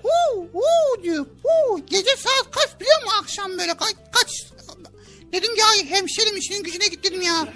[0.02, 1.26] Huu huu diyor.
[1.42, 1.86] Huu.
[1.86, 4.30] Gece saat kaç biliyor musun akşam böyle kaç, kaç?
[5.32, 7.48] Dedim ya hemşerim işinin gücüne git dedim ya.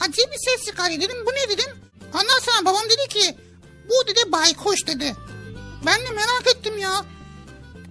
[0.00, 1.16] Acayip bir ses çıkarıyor dedim.
[1.26, 1.70] Bu ne dedim.
[2.14, 3.36] Ondan sonra babam dedi ki
[3.88, 5.16] bu dedi baykuş dedi.
[5.86, 7.04] Ben de merak ettim ya.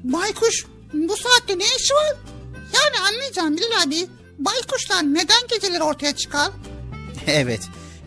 [0.04, 2.16] Baykuş bu saatte ne işi var?
[2.56, 4.08] Yani anlayacağım Bilal abi.
[4.40, 6.52] Baykuşlar neden geceleri ortaya çıkar?
[7.28, 7.62] Evet,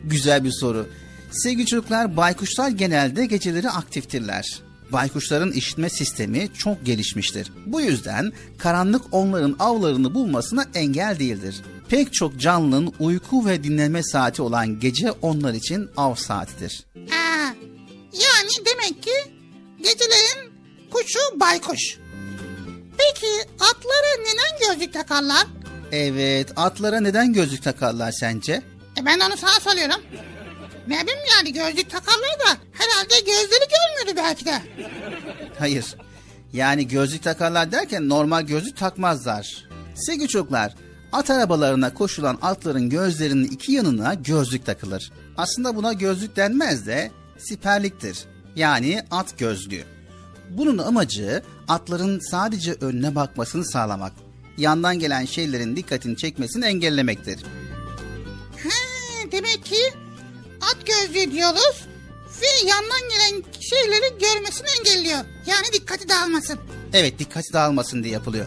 [0.04, 0.88] güzel bir soru.
[1.32, 4.62] Sevgili çocuklar, baykuşlar genelde geceleri aktiftirler.
[4.92, 7.52] Baykuşların işitme sistemi çok gelişmiştir.
[7.66, 11.56] Bu yüzden karanlık onların avlarını bulmasına engel değildir.
[11.88, 16.84] Pek çok canlının uyku ve dinlenme saati olan gece onlar için av saatidir.
[17.10, 17.54] Ha,
[18.12, 19.12] yani demek ki
[19.78, 20.52] gecelerin
[20.90, 21.98] kuşu baykuş.
[22.98, 23.26] Peki
[23.60, 25.46] atlara neden gözlük takarlar?
[25.92, 28.62] Evet, atlara neden gözlük takarlar sence?
[29.00, 30.02] E ben onu sana soruyorum.
[30.88, 34.62] Ne bileyim yani gözlük takarlar da herhalde gözleri görmüyordu belki de.
[35.58, 35.96] Hayır.
[36.52, 39.68] Yani gözlük takarlar derken normal gözlük takmazlar.
[39.94, 40.74] Sevgili çocuklar,
[41.12, 45.12] at arabalarına koşulan atların gözlerinin iki yanına gözlük takılır.
[45.36, 48.18] Aslında buna gözlük denmez de siperliktir.
[48.56, 49.84] Yani at gözlüğü.
[50.50, 54.12] Bunun amacı atların sadece önüne bakmasını sağlamak.
[54.58, 57.38] Yandan gelen şeylerin dikkatini çekmesini engellemektir.
[58.56, 59.76] He, demek ki
[60.62, 61.86] at gözlüğü diyoruz
[62.42, 65.18] ve yandan gelen şeyleri görmesini engelliyor.
[65.46, 66.58] Yani dikkati dağılmasın.
[66.92, 68.46] Evet dikkati dağılmasın diye yapılıyor.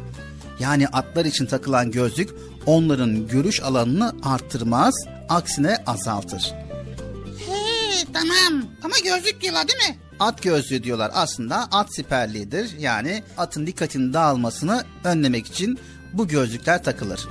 [0.59, 2.29] Yani atlar için takılan gözlük
[2.65, 4.93] onların görüş alanını arttırmaz,
[5.29, 6.53] aksine azaltır.
[7.47, 9.97] He tamam ama gözlük diyorlar değil mi?
[10.19, 12.79] At gözlüğü diyorlar aslında at siperliğidir.
[12.79, 15.79] Yani atın dikkatinin dağılmasını önlemek için
[16.13, 17.27] bu gözlükler takılır.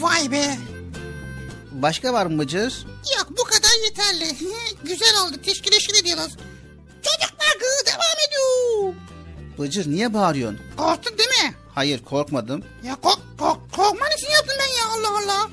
[0.00, 0.56] Vay be.
[1.82, 2.86] Başka var mı Bıcır?
[3.18, 4.36] Yok bu kadar yeterli.
[4.84, 6.36] Güzel oldu teşkileşir ediyoruz.
[7.02, 8.94] Çocuklar gı devam ediyor.
[9.58, 10.60] Bıcır niye bağırıyorsun?
[10.76, 11.54] Korktun değil mi?
[11.74, 12.64] Hayır korkmadım.
[12.84, 15.48] Ya kork, kork, korkman için yaptım ben ya Allah Allah.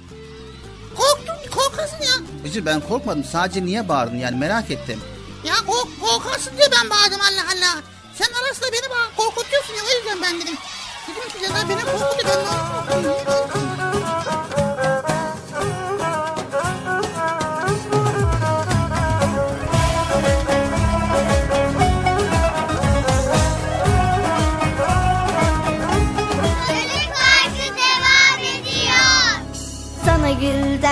[0.96, 2.44] Korktun korkarsın ya.
[2.44, 5.02] Bıcır ben korkmadım sadece niye bağırdın yani merak ettim.
[5.46, 7.82] Ya kork, korkarsın diye ben bağırdım Allah Allah.
[8.16, 10.58] Sen arasında beni bağır, korkutuyorsun ya o yüzden ben dedim.
[11.08, 12.46] Dedim ki ya beni korkutuyor
[12.90, 14.55] ben ne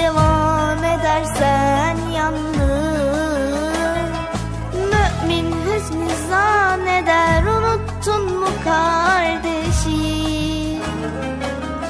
[0.00, 4.08] devam edersen yandın
[4.74, 10.00] Mümin hüsnü zanneder unuttun mu kardeşi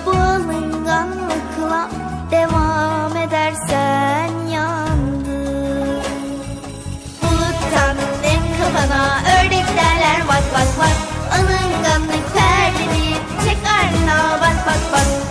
[0.06, 1.90] Bu alınganlıkla
[2.30, 6.02] devam edersen yandın
[7.22, 9.02] Buluttan nem kafana
[9.38, 10.96] ördek derler bak bak bak.
[11.32, 15.29] Alınganlık perdeni çek ardına bak bak bak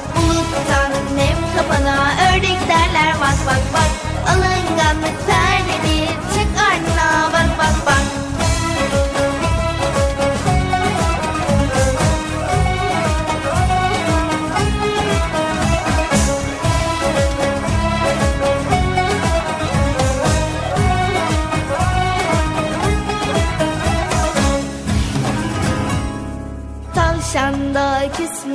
[0.49, 3.13] Buluttan nem kafana ördek derler.
[3.21, 3.91] Bak bak bak.
[4.29, 7.33] Alınganlık perdeni çek ardına.
[7.33, 8.08] Bak bak bak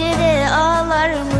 [0.00, 1.34] boş yere ağlarmış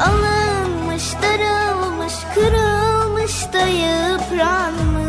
[0.00, 5.04] Alınmış, darılmış, kırılmış da yıpranmış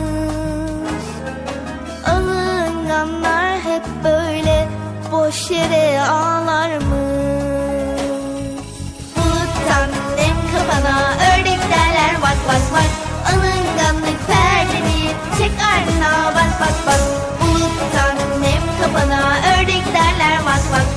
[2.06, 4.68] Alınganlar hep böyle
[5.12, 6.88] boş yere ağlarmış.
[9.16, 12.90] Buluttan nem kafana ördek derler bak bak bak.
[13.30, 17.02] Alınganlık perdeni çek ardına bak bak bak.
[17.42, 19.22] Buluttan nem kafana
[19.60, 20.97] ördek derler bak bak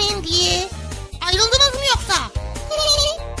[0.00, 0.68] yere ayrılmayın diye.
[1.26, 2.14] Ayrıldınız mı yoksa?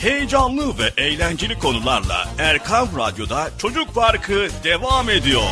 [0.00, 5.42] Heyecanlı ve eğlenceli konularla Erkan Radyo'da Çocuk Parkı devam ediyor.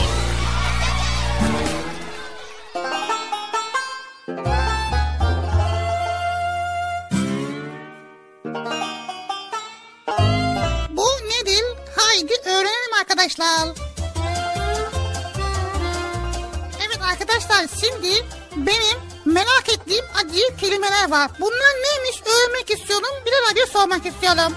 [10.90, 11.64] Bu nedir?
[11.97, 13.68] Haydi öğrenelim arkadaşlar.
[16.86, 18.24] Evet arkadaşlar şimdi
[18.56, 21.31] benim merak ettiğim acı kelimeler var.
[21.41, 23.09] Bunlar neymiş öğrenmek istiyorum.
[23.27, 24.53] Bir de sormak istiyorum.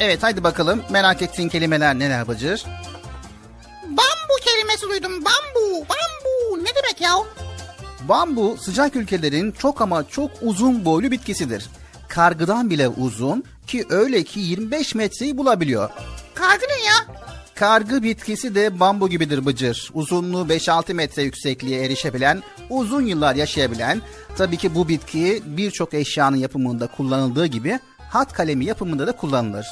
[0.00, 2.64] Evet haydi bakalım merak ettiğin kelimeler neler Bıcır?
[3.84, 5.12] Bambu kelimesi duydum.
[5.12, 6.64] Bambu, bambu.
[6.64, 7.14] Ne demek ya?
[8.00, 11.66] Bambu sıcak ülkelerin çok ama çok uzun boylu bitkisidir.
[12.08, 15.90] Kargıdan bile uzun ki öyle ki 25 metreyi bulabiliyor.
[16.34, 16.94] Kargı ne ya?
[17.60, 19.90] Kargı bitkisi de bambu gibidir Bıcır.
[19.94, 24.02] Uzunluğu 5-6 metre yüksekliğe erişebilen, uzun yıllar yaşayabilen,
[24.38, 27.78] tabii ki bu bitki birçok eşyanın yapımında kullanıldığı gibi
[28.10, 29.66] hat kalemi yapımında da kullanılır.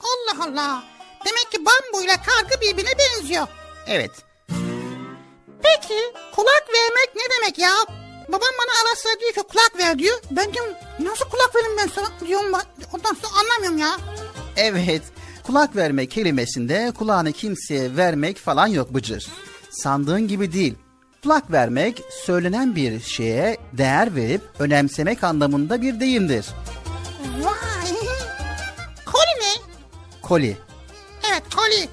[0.00, 0.84] Allah Allah.
[1.26, 3.46] Demek ki bambu ile kargı birbirine benziyor.
[3.86, 4.10] Evet,
[5.62, 6.00] Peki
[6.34, 7.72] kulak vermek ne demek ya?
[8.28, 10.20] Babam bana ara sıra diyor ki kulak ver diyor.
[10.30, 12.52] Ben diyorum nasıl kulak vereyim ben sana diyorum.
[12.92, 13.96] Ondan sonra anlamıyorum ya.
[14.56, 15.02] evet.
[15.46, 19.26] Kulak vermek kelimesinde kulağını kimseye vermek falan yok Bıcır.
[19.70, 20.74] Sandığın gibi değil.
[21.22, 26.46] Kulak vermek söylenen bir şeye değer verip önemsemek anlamında bir deyimdir.
[27.40, 27.90] Vay.
[29.06, 29.62] Koli ne?
[30.22, 30.56] Koli.
[31.30, 31.88] Evet koli.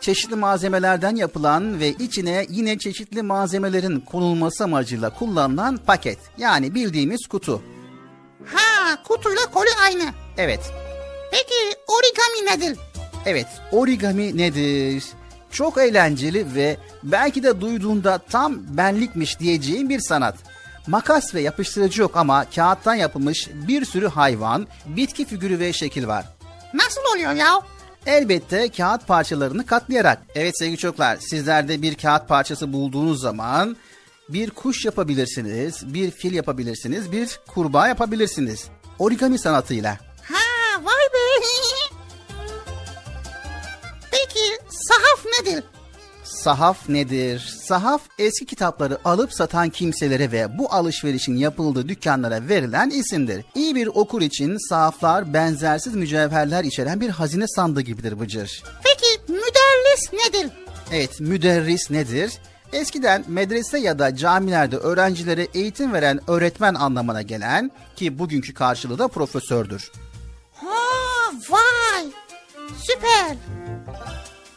[0.00, 6.18] çeşitli malzemelerden yapılan ve içine yine çeşitli malzemelerin konulması amacıyla kullanılan paket.
[6.38, 7.62] Yani bildiğimiz kutu.
[8.54, 10.04] Ha kutuyla koli aynı.
[10.38, 10.72] Evet,
[11.34, 12.78] Peki origami nedir?
[13.26, 15.04] evet origami nedir?
[15.50, 20.36] Çok eğlenceli ve belki de duyduğunda tam benlikmiş diyeceğin bir sanat.
[20.86, 26.24] Makas ve yapıştırıcı yok ama kağıttan yapılmış bir sürü hayvan, bitki figürü ve şekil var.
[26.74, 27.60] Nasıl oluyor ya?
[28.06, 30.22] Elbette kağıt parçalarını katlayarak.
[30.34, 33.76] Evet sevgili çocuklar sizler de bir kağıt parçası bulduğunuz zaman
[34.28, 38.64] bir kuş yapabilirsiniz, bir fil yapabilirsiniz, bir kurbağa yapabilirsiniz.
[38.98, 40.13] Origami sanatıyla.
[40.82, 41.44] Vay be.
[44.10, 45.64] Peki sahaf nedir?
[46.24, 47.54] Sahaf nedir?
[47.64, 53.44] Sahaf eski kitapları alıp satan kimselere ve bu alışverişin yapıldığı dükkanlara verilen isimdir.
[53.54, 58.62] İyi bir okur için sahaflar benzersiz mücevherler içeren bir hazine sandığı gibidir Bıcır.
[58.84, 60.52] Peki müderris nedir?
[60.92, 62.32] Evet, müderris nedir?
[62.72, 69.08] Eskiden medrese ya da camilerde öğrencilere eğitim veren öğretmen anlamına gelen ki bugünkü karşılığı da
[69.08, 69.90] profesördür.
[70.64, 72.04] Ha vay.
[72.82, 73.36] Süper.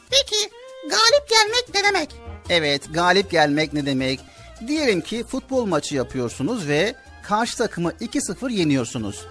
[0.09, 0.49] Peki
[0.83, 2.09] galip gelmek ne demek?
[2.49, 4.19] Evet, galip gelmek ne demek?
[4.67, 9.25] Diyelim ki futbol maçı yapıyorsunuz ve karşı takımı 2-0 yeniyorsunuz.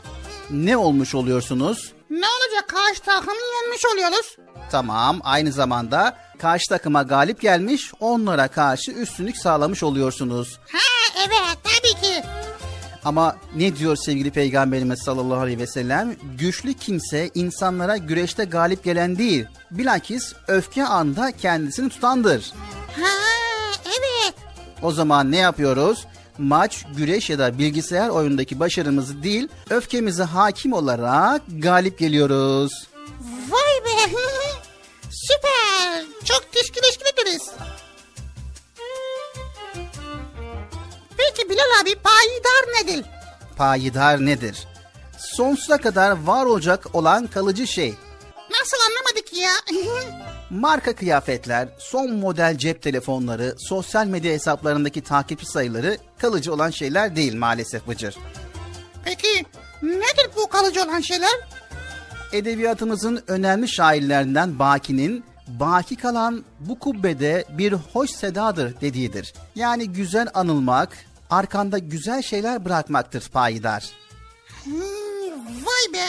[0.51, 1.93] Ne olmuş oluyorsunuz?
[2.11, 4.37] Ne olacak karşı takımı yenmiş oluyoruz?
[4.71, 10.59] Tamam, aynı zamanda karşı takıma galip gelmiş, onlara karşı üstünlük sağlamış oluyorsunuz.
[10.73, 10.79] Ha
[11.27, 12.23] evet tabii ki.
[13.07, 16.17] Ama ne diyor sevgili Peygamberimiz sallallahu aleyhi ve sellem?
[16.39, 22.53] Güçlü kimse insanlara güreşte galip gelen değil, bilakis öfke anda kendisini tutandır.
[23.01, 23.09] Ha
[23.87, 24.35] evet.
[24.83, 26.07] O zaman ne yapıyoruz?
[26.39, 32.89] Maç, güreş ya da bilgisayar oyundaki başarımızı değil, öfkemize hakim olarak galip geliyoruz.
[33.51, 34.11] Vay be.
[35.11, 36.05] Süper.
[36.25, 37.51] Çok teşekkür ederiz.
[41.29, 43.05] Peki Bilal abi payidar nedir?
[43.57, 44.67] Payidar nedir?
[45.19, 47.95] Sonsuza kadar var olacak olan kalıcı şey.
[48.51, 49.53] Nasıl anlamadık ya?
[50.51, 57.35] Marka kıyafetler, son model cep telefonları, sosyal medya hesaplarındaki takipçi sayıları kalıcı olan şeyler değil
[57.35, 58.17] maalesef Bıcır.
[59.05, 59.47] Peki
[59.83, 61.41] nedir bu kalıcı olan şeyler?
[62.33, 69.35] Edebiyatımızın önemli şairlerinden Baki'nin baki kalan bu kubbede bir hoş sedadır dediğidir.
[69.55, 70.97] Yani güzel anılmak,
[71.31, 73.91] arkanda güzel şeyler bırakmaktır payidar.
[74.65, 76.07] Hmm, vay be.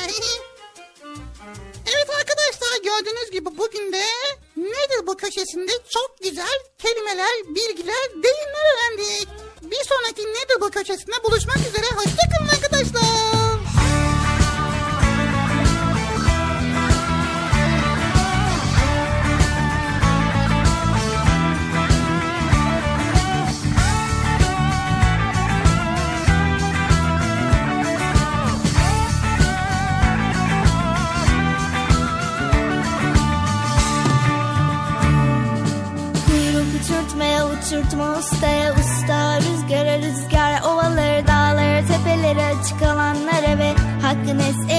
[1.85, 4.03] Evet arkadaşlar gördüğünüz gibi bugün de
[4.57, 9.27] nedir bu köşesinde çok güzel kelimeler, bilgiler, deyimler öğrendik.
[9.61, 11.85] Bir sonraki nedir bu köşesinde buluşmak üzere.
[11.95, 13.37] Hoşçakalın arkadaşlar.
[37.88, 44.77] Uçurtma ustaya usta Rüzgara rüzgar ovaları dağları tepeleri açık alanlara ve hakkın es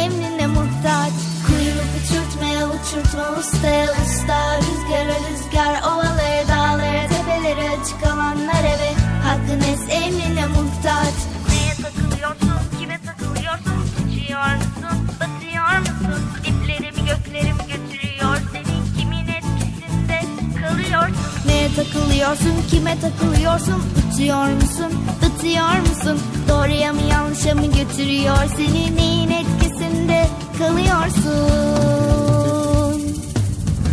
[22.18, 23.82] Takılıyorsun, kime takılıyorsun
[24.12, 24.92] Uçuyor musun,
[25.22, 26.20] batıyor musun?
[26.48, 28.96] Doğruya mı yanlışa mı götürüyor Seni?
[28.96, 30.26] Neyin etkisinde
[30.58, 31.22] kalıyorsun?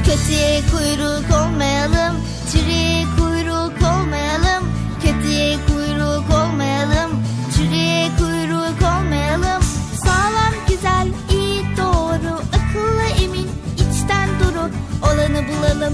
[0.06, 2.16] Kötüye kuyruk olmayalım
[2.52, 4.70] Çürüye kuyruk olmayalım.
[5.04, 7.24] Kötüye kuyruk olmayalım
[7.58, 9.64] Çürüye kuyruk olmayalım.
[10.04, 14.70] Sağlam, güzel, iyi, doğru Akıllı, emin, içten duru
[15.04, 15.94] Olanı bulalım,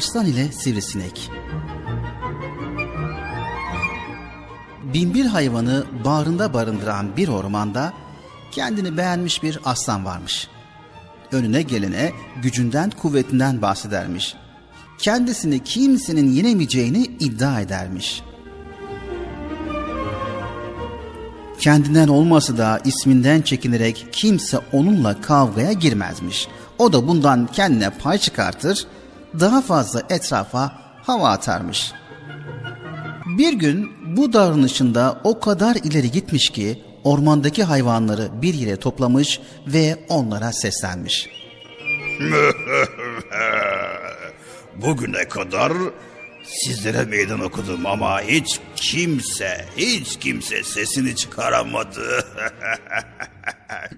[0.00, 1.30] Arslan ile Sivrisinek
[4.94, 7.92] Binbir hayvanı bağrında barındıran bir ormanda
[8.50, 10.48] kendini beğenmiş bir aslan varmış.
[11.32, 12.12] Önüne gelene
[12.42, 14.34] gücünden kuvvetinden bahsedermiş.
[14.98, 18.22] kendisini kimsenin yenemeyeceğini iddia edermiş.
[21.58, 26.48] Kendinden olması da isminden çekinerek kimse onunla kavgaya girmezmiş.
[26.78, 28.86] O da bundan kendine pay çıkartır,
[29.40, 31.92] daha fazla etrafa hava atarmış.
[33.38, 39.98] Bir gün bu davranışında o kadar ileri gitmiş ki ormandaki hayvanları bir yere toplamış ve
[40.08, 41.28] onlara seslenmiş.
[44.76, 45.72] Bugüne kadar
[46.44, 52.24] sizlere meydan okudum ama hiç kimse, hiç kimse sesini çıkaramadı.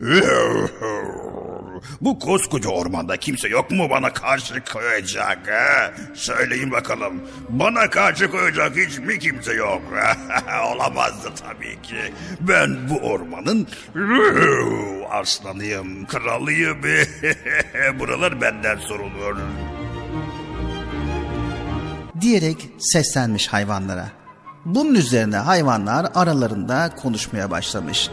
[2.00, 5.38] Bu koskoca ormanda kimse yok mu bana karşı koyacak?
[5.48, 5.92] ha?
[6.14, 7.22] Söyleyin bakalım.
[7.48, 9.82] Bana karşı koyacak hiç mi kimse yok?
[10.74, 12.14] Olamazdı tabii ki.
[12.40, 13.66] Ben bu ormanın
[15.10, 16.82] aslanıyım, kralıyım.
[17.98, 19.36] Buralar benden sorulur.
[22.20, 24.08] diyerek seslenmiş hayvanlara.
[24.64, 28.10] Bunun üzerine hayvanlar aralarında konuşmaya başlamış.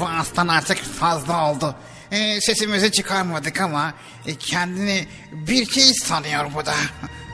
[0.00, 1.74] Bu aslan artık fazla oldu.
[2.10, 3.94] Ee, sesimizi çıkarmadık ama
[4.26, 6.74] e, kendini bir şey sanıyor bu da.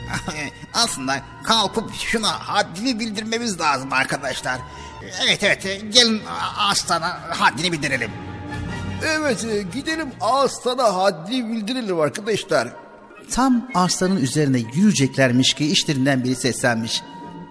[0.74, 4.60] Aslında kalkıp şuna haddini bildirmemiz lazım arkadaşlar.
[5.24, 6.22] Evet evet e, gelin
[6.58, 8.10] aslana haddini bildirelim.
[9.04, 12.68] Evet e, gidelim Aslan'a haddini bildirelim arkadaşlar.
[13.30, 17.02] Tam arslanın üzerine yürüyeceklermiş ki işlerinden biri seslenmiş.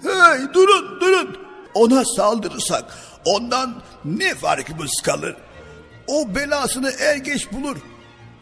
[0.04, 1.43] Hey durun durun.
[1.74, 2.86] Ona saldırırsak
[3.26, 3.76] ondan
[4.06, 5.36] ne farkımız kalır?
[6.08, 7.78] O belasını er geç bulur.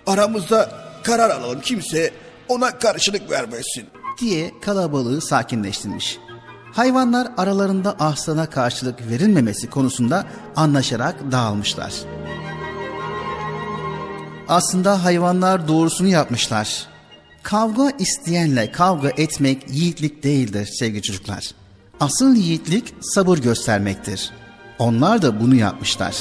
[0.07, 0.71] Aramızda
[1.03, 2.13] karar alalım kimse
[2.47, 3.89] ona karşılık vermesin.
[4.19, 6.17] diye kalabalığı sakinleştirmiş.
[6.73, 10.25] Hayvanlar aralarında arslana karşılık verilmemesi konusunda
[10.55, 11.93] anlaşarak dağılmışlar.
[14.47, 16.87] Aslında hayvanlar doğrusunu yapmışlar.
[17.43, 21.51] Kavga isteyenle kavga etmek yiğitlik değildir sevgili çocuklar.
[22.01, 24.31] Asıl yiğitlik sabır göstermektir.
[24.79, 26.15] Onlar da bunu yapmışlar.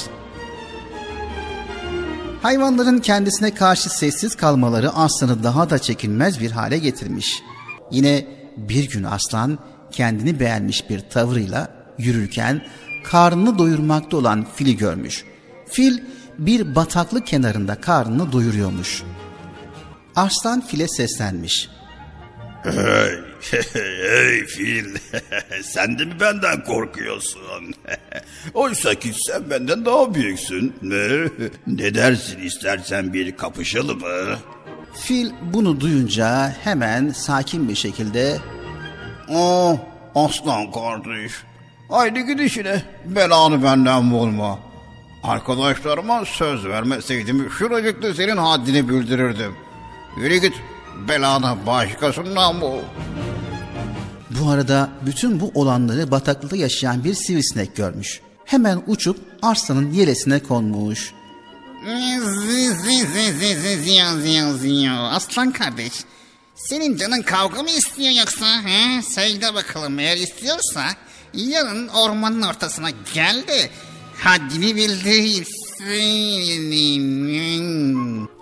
[2.41, 7.43] Hayvanların kendisine karşı sessiz kalmaları aslanı daha da çekilmez bir hale getirmiş.
[7.91, 8.27] Yine
[8.57, 9.59] bir gün aslan
[9.91, 11.67] kendini beğenmiş bir tavırıyla
[11.97, 12.61] yürürken
[13.03, 15.25] karnını doyurmakta olan fili görmüş.
[15.69, 15.99] Fil
[16.39, 19.03] bir bataklık kenarında karnını doyuruyormuş.
[20.15, 21.69] Arslan file seslenmiş.
[22.63, 24.95] Hey, hey fil,
[25.63, 27.73] sen de mi benden korkuyorsun?
[28.53, 30.75] Oysa ki sen benden daha büyüksün.
[30.81, 31.27] Ne,
[31.67, 34.37] ne dersin istersen bir kapışalım mı?
[34.93, 38.37] Fil bunu duyunca hemen sakin bir şekilde
[39.29, 39.77] Oh
[40.15, 41.31] aslan kardeş.
[41.89, 44.59] Haydi gidişine belanı benden bulma.
[45.23, 49.55] Arkadaşlarıma söz vermeseydim şuracıkta senin haddini bildirirdim.
[50.17, 50.53] Yürü git
[51.07, 52.79] belanı başkasından bul.
[54.39, 58.21] Bu arada bütün bu olanları bataklıkta yaşayan bir sivrisinek görmüş.
[58.45, 61.13] Hemen uçup arslanın yelesine konmuş.
[65.11, 65.93] Aslan kardeş
[66.55, 68.45] senin canın kavga mı istiyor yoksa?
[68.45, 69.01] He?
[69.01, 70.83] Söyle bakalım eğer istiyorsa
[71.33, 73.69] yarın ormanın ortasına gel de
[74.17, 75.47] haddini bildirsin.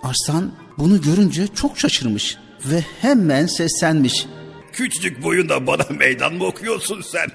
[0.02, 4.26] Arslan bunu görünce çok şaşırmış ve hemen seslenmiş.
[4.72, 7.28] Küçücük boyunda bana meydan mı okuyorsun sen?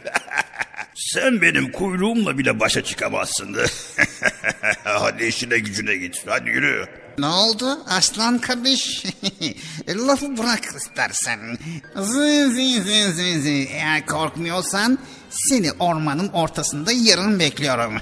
[0.96, 3.56] sen benim kuyruğumla bile başa çıkamazsın.
[4.84, 6.24] Hadi işine gücüne git.
[6.28, 6.86] Hadi yürü.
[7.18, 9.04] Ne oldu aslan kardeş?
[9.90, 11.58] Lafı bırak istersen.
[11.96, 13.50] Zı zı zı zı zı.
[13.50, 15.00] Eğer korkmuyorsan
[15.30, 17.94] seni ormanın ortasında yarın bekliyorum.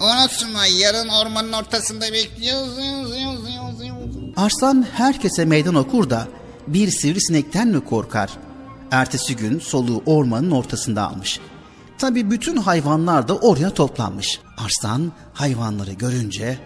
[0.00, 2.78] Unutma yarın ormanın ortasında bekliyoruz.
[4.36, 6.28] Arslan herkese meydan okur da
[6.66, 8.30] bir sivrisinekten mi korkar?
[8.90, 11.40] Ertesi gün soluğu ormanın ortasında almış.
[11.98, 14.40] Tabi bütün hayvanlar da oraya toplanmış.
[14.58, 16.58] Arslan hayvanları görünce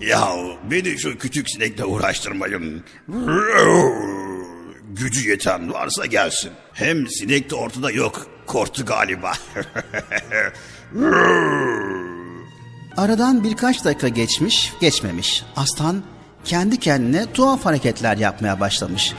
[0.00, 0.28] Ya
[0.70, 2.84] beni şu küçük sinekle uğraştırmayın.
[4.90, 6.50] Gücü yeten varsa gelsin.
[6.72, 8.26] Hem sinek de ortada yok.
[8.46, 9.32] Korktu galiba.
[12.96, 15.42] Aradan birkaç dakika geçmiş, geçmemiş.
[15.56, 16.02] Aslan
[16.44, 19.14] kendi kendine tuhaf hareketler yapmaya başlamış.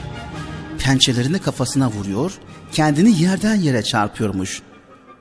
[0.78, 2.32] Pençelerini kafasına vuruyor,
[2.72, 4.62] kendini yerden yere çarpıyormuş.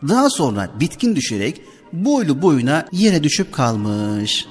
[0.08, 1.62] Daha sonra bitkin düşerek
[1.94, 4.46] boylu boyuna yere düşüp kalmış.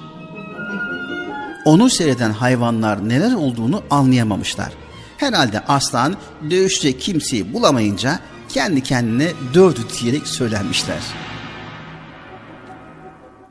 [1.65, 4.73] Onu seyreden hayvanlar neler olduğunu anlayamamışlar.
[5.17, 6.15] Herhalde aslan
[6.49, 8.19] dövüşecek kimseyi bulamayınca
[8.49, 11.26] kendi kendine dövdü diyerek söylenmişler.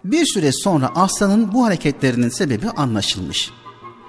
[0.06, 3.50] Bir süre sonra aslanın bu hareketlerinin sebebi anlaşılmış.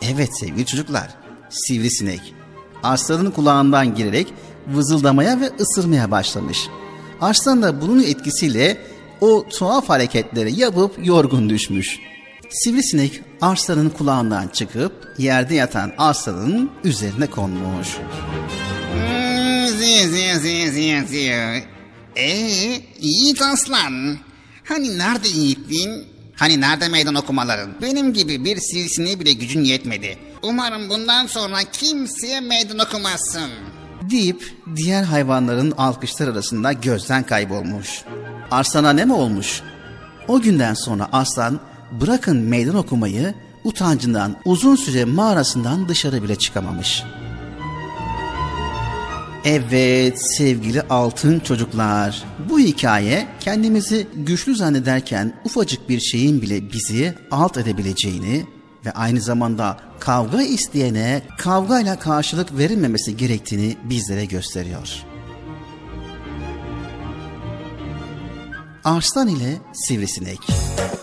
[0.02, 1.16] Evet sevgili çocuklar,
[1.50, 2.34] sivrisinek
[2.84, 4.34] Arslanın kulağından girerek
[4.68, 6.68] vızıldamaya ve ısırmaya başlamış.
[7.22, 8.78] Arslan da bunun etkisiyle
[9.22, 12.00] o tuhaf hareketleri yapıp yorgun düşmüş.
[12.50, 17.98] Sivrisinek arslanın kulağından çıkıp yerde yatan arslanın üzerine konmuş.
[22.16, 24.27] Eee Yiğit Aslan.
[24.68, 26.06] Hani nerede Yiğitliğin?
[26.36, 27.70] Hani nerede meydan okumaların?
[27.82, 30.18] Benim gibi bir sivrisineğe bile gücün yetmedi.
[30.42, 33.50] Umarım bundan sonra kimseye meydan okumazsın.
[34.10, 38.02] deyip diğer hayvanların alkışlar arasında gözden kaybolmuş.
[38.52, 39.62] Arslana ne mi olmuş?
[40.28, 41.60] O günden sonra aslan
[42.02, 43.34] bırakın meydan okumayı
[43.64, 47.04] utancından uzun süre mağarasından dışarı bile çıkamamış.
[49.50, 52.24] Evet sevgili altın çocuklar.
[52.50, 58.46] Bu hikaye kendimizi güçlü zannederken ufacık bir şeyin bile bizi alt edebileceğini
[58.86, 65.04] ve aynı zamanda kavga isteyene kavgayla karşılık verilmemesi gerektiğini bizlere gösteriyor.
[68.84, 70.40] Arslan ile Sivrisinek
[70.78, 70.97] Çok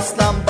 [0.00, 0.49] aslan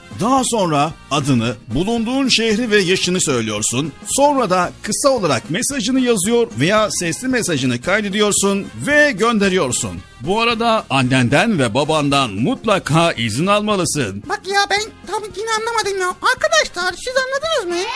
[0.19, 3.91] Daha sonra adını, bulunduğun şehri ve yaşını söylüyorsun.
[4.07, 10.01] Sonra da kısa olarak mesajını yazıyor veya sesli mesajını kaydediyorsun ve gönderiyorsun.
[10.21, 14.23] Bu arada annenden ve babandan mutlaka izin almalısın.
[14.29, 16.07] Bak ya ben tabii yine anlamadım ya.
[16.07, 17.87] Arkadaşlar siz anladınız mı?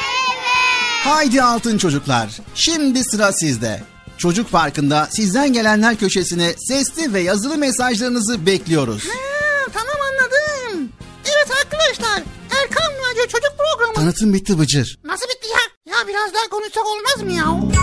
[1.04, 2.30] Haydi altın çocuklar.
[2.56, 3.84] Şimdi sıra sizde.
[4.18, 9.04] Çocuk Parkı'nda sizden gelenler köşesine sesli ve yazılı mesajlarınızı bekliyoruz.
[9.04, 9.14] Ha.
[9.14, 9.45] Evet
[11.86, 12.24] arkadaşlar
[12.62, 13.94] Erkan Radyo Çocuk Programı.
[13.94, 15.00] Tanıtım bitti Bıcır.
[15.04, 15.94] Nasıl bitti ya?
[15.94, 17.80] Ya biraz daha konuşsak olmaz mı ya?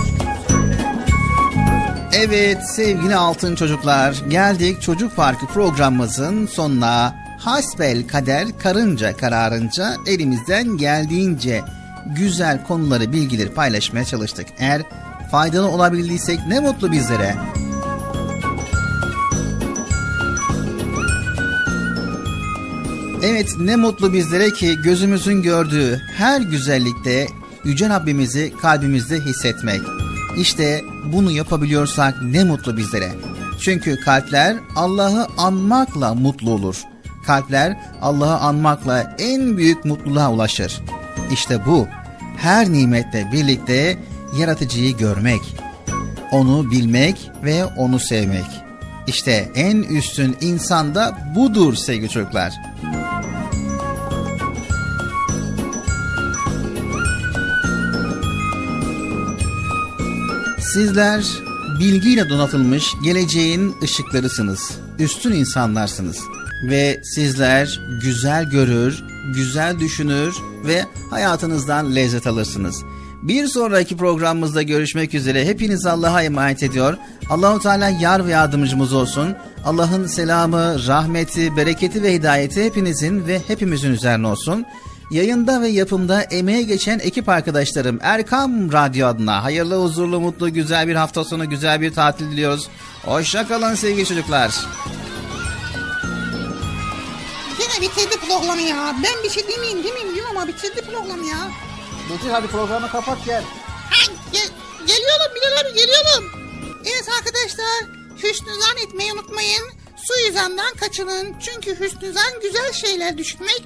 [2.12, 7.22] Evet sevgili altın çocuklar geldik Çocuk Parkı programımızın sonuna.
[7.38, 11.64] Hasbel kader karınca kararınca elimizden geldiğince
[12.06, 14.46] güzel konuları bilgileri paylaşmaya çalıştık.
[14.58, 14.82] Eğer
[15.30, 17.34] faydalı olabildiysek ne mutlu bizlere.
[23.32, 27.26] Evet ne mutlu bizlere ki gözümüzün gördüğü her güzellikte
[27.64, 29.80] Yüce Rabbimizi kalbimizde hissetmek.
[30.36, 33.10] İşte bunu yapabiliyorsak ne mutlu bizlere.
[33.60, 36.82] Çünkü kalpler Allah'ı anmakla mutlu olur.
[37.26, 40.80] Kalpler Allah'ı anmakla en büyük mutluluğa ulaşır.
[41.32, 41.86] İşte bu
[42.36, 43.98] her nimetle birlikte
[44.38, 45.56] yaratıcıyı görmek,
[46.32, 48.46] onu bilmek ve onu sevmek.
[49.06, 52.71] İşte en üstün insan da budur sevgili çocuklar.
[60.74, 61.24] Sizler
[61.80, 64.78] bilgiyle donatılmış geleceğin ışıklarısınız.
[64.98, 66.18] Üstün insanlarsınız.
[66.68, 69.04] Ve sizler güzel görür,
[69.34, 70.34] güzel düşünür
[70.66, 72.84] ve hayatınızdan lezzet alırsınız.
[73.22, 75.46] Bir sonraki programımızda görüşmek üzere.
[75.46, 76.96] Hepiniz Allah'a emanet ediyor.
[77.30, 79.34] Allahu Teala yar ve yardımcımız olsun.
[79.64, 84.64] Allah'ın selamı, rahmeti, bereketi ve hidayeti hepinizin ve hepimizin üzerine olsun.
[85.12, 90.94] Yayında ve yapımda emeğe geçen ekip arkadaşlarım Erkam Radyo adına hayırlı, huzurlu, mutlu, güzel bir
[90.94, 92.68] hafta sonu, güzel bir tatil diliyoruz.
[93.04, 94.54] Hoşçakalın sevgili çocuklar.
[97.60, 98.96] Yine bitirdi programı ya.
[99.04, 101.50] Ben bir şey demeyeyim demeyeyim diyorum ama bitirdi programı ya.
[102.10, 103.42] Betül hadi programı kapat gel.
[103.90, 104.48] Ha, gel,
[104.86, 106.24] geliyorum Bilal abi geliyorum.
[106.84, 109.62] Evet arkadaşlar hüsnü zan etmeyi unutmayın.
[109.96, 111.34] Suizandan kaçının.
[111.40, 113.62] Çünkü hüsnü zan güzel şeyler düşünmek.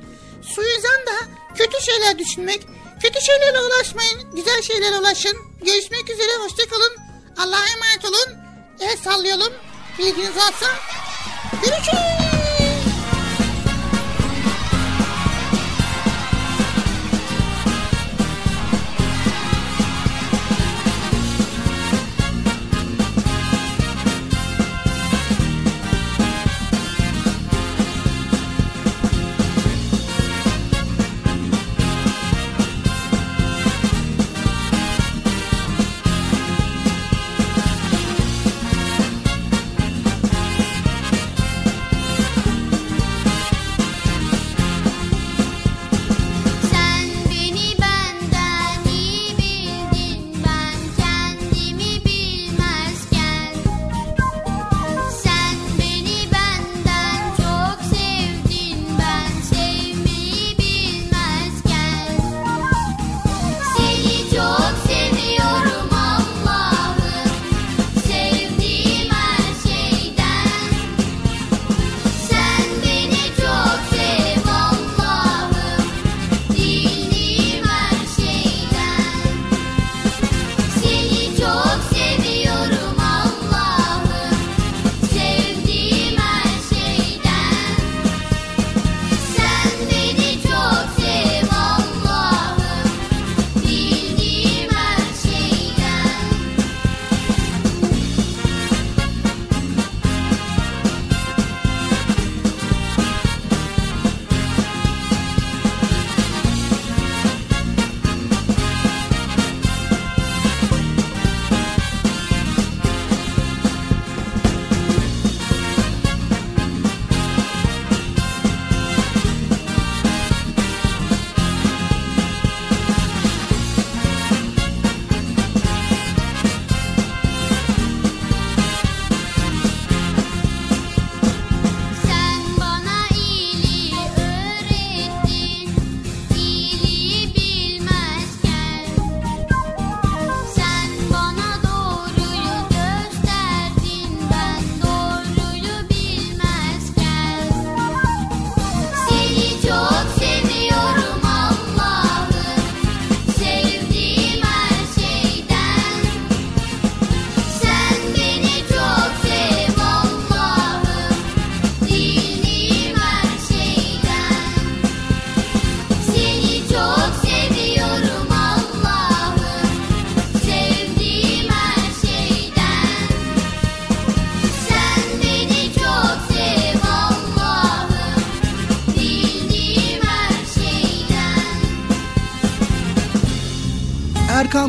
[0.55, 2.67] Suizan da kötü şeyler düşünmek.
[3.03, 4.37] Kötü şeylerle ulaşmayın.
[4.37, 5.39] Güzel şeylere ulaşın.
[5.63, 6.37] Görüşmek üzere.
[6.43, 6.97] Hoşçakalın.
[7.37, 8.39] Allah'a emanet olun.
[8.81, 9.53] El sallayalım.
[9.99, 10.67] Bilginiz varsa.
[11.63, 12.36] Görüşürüz.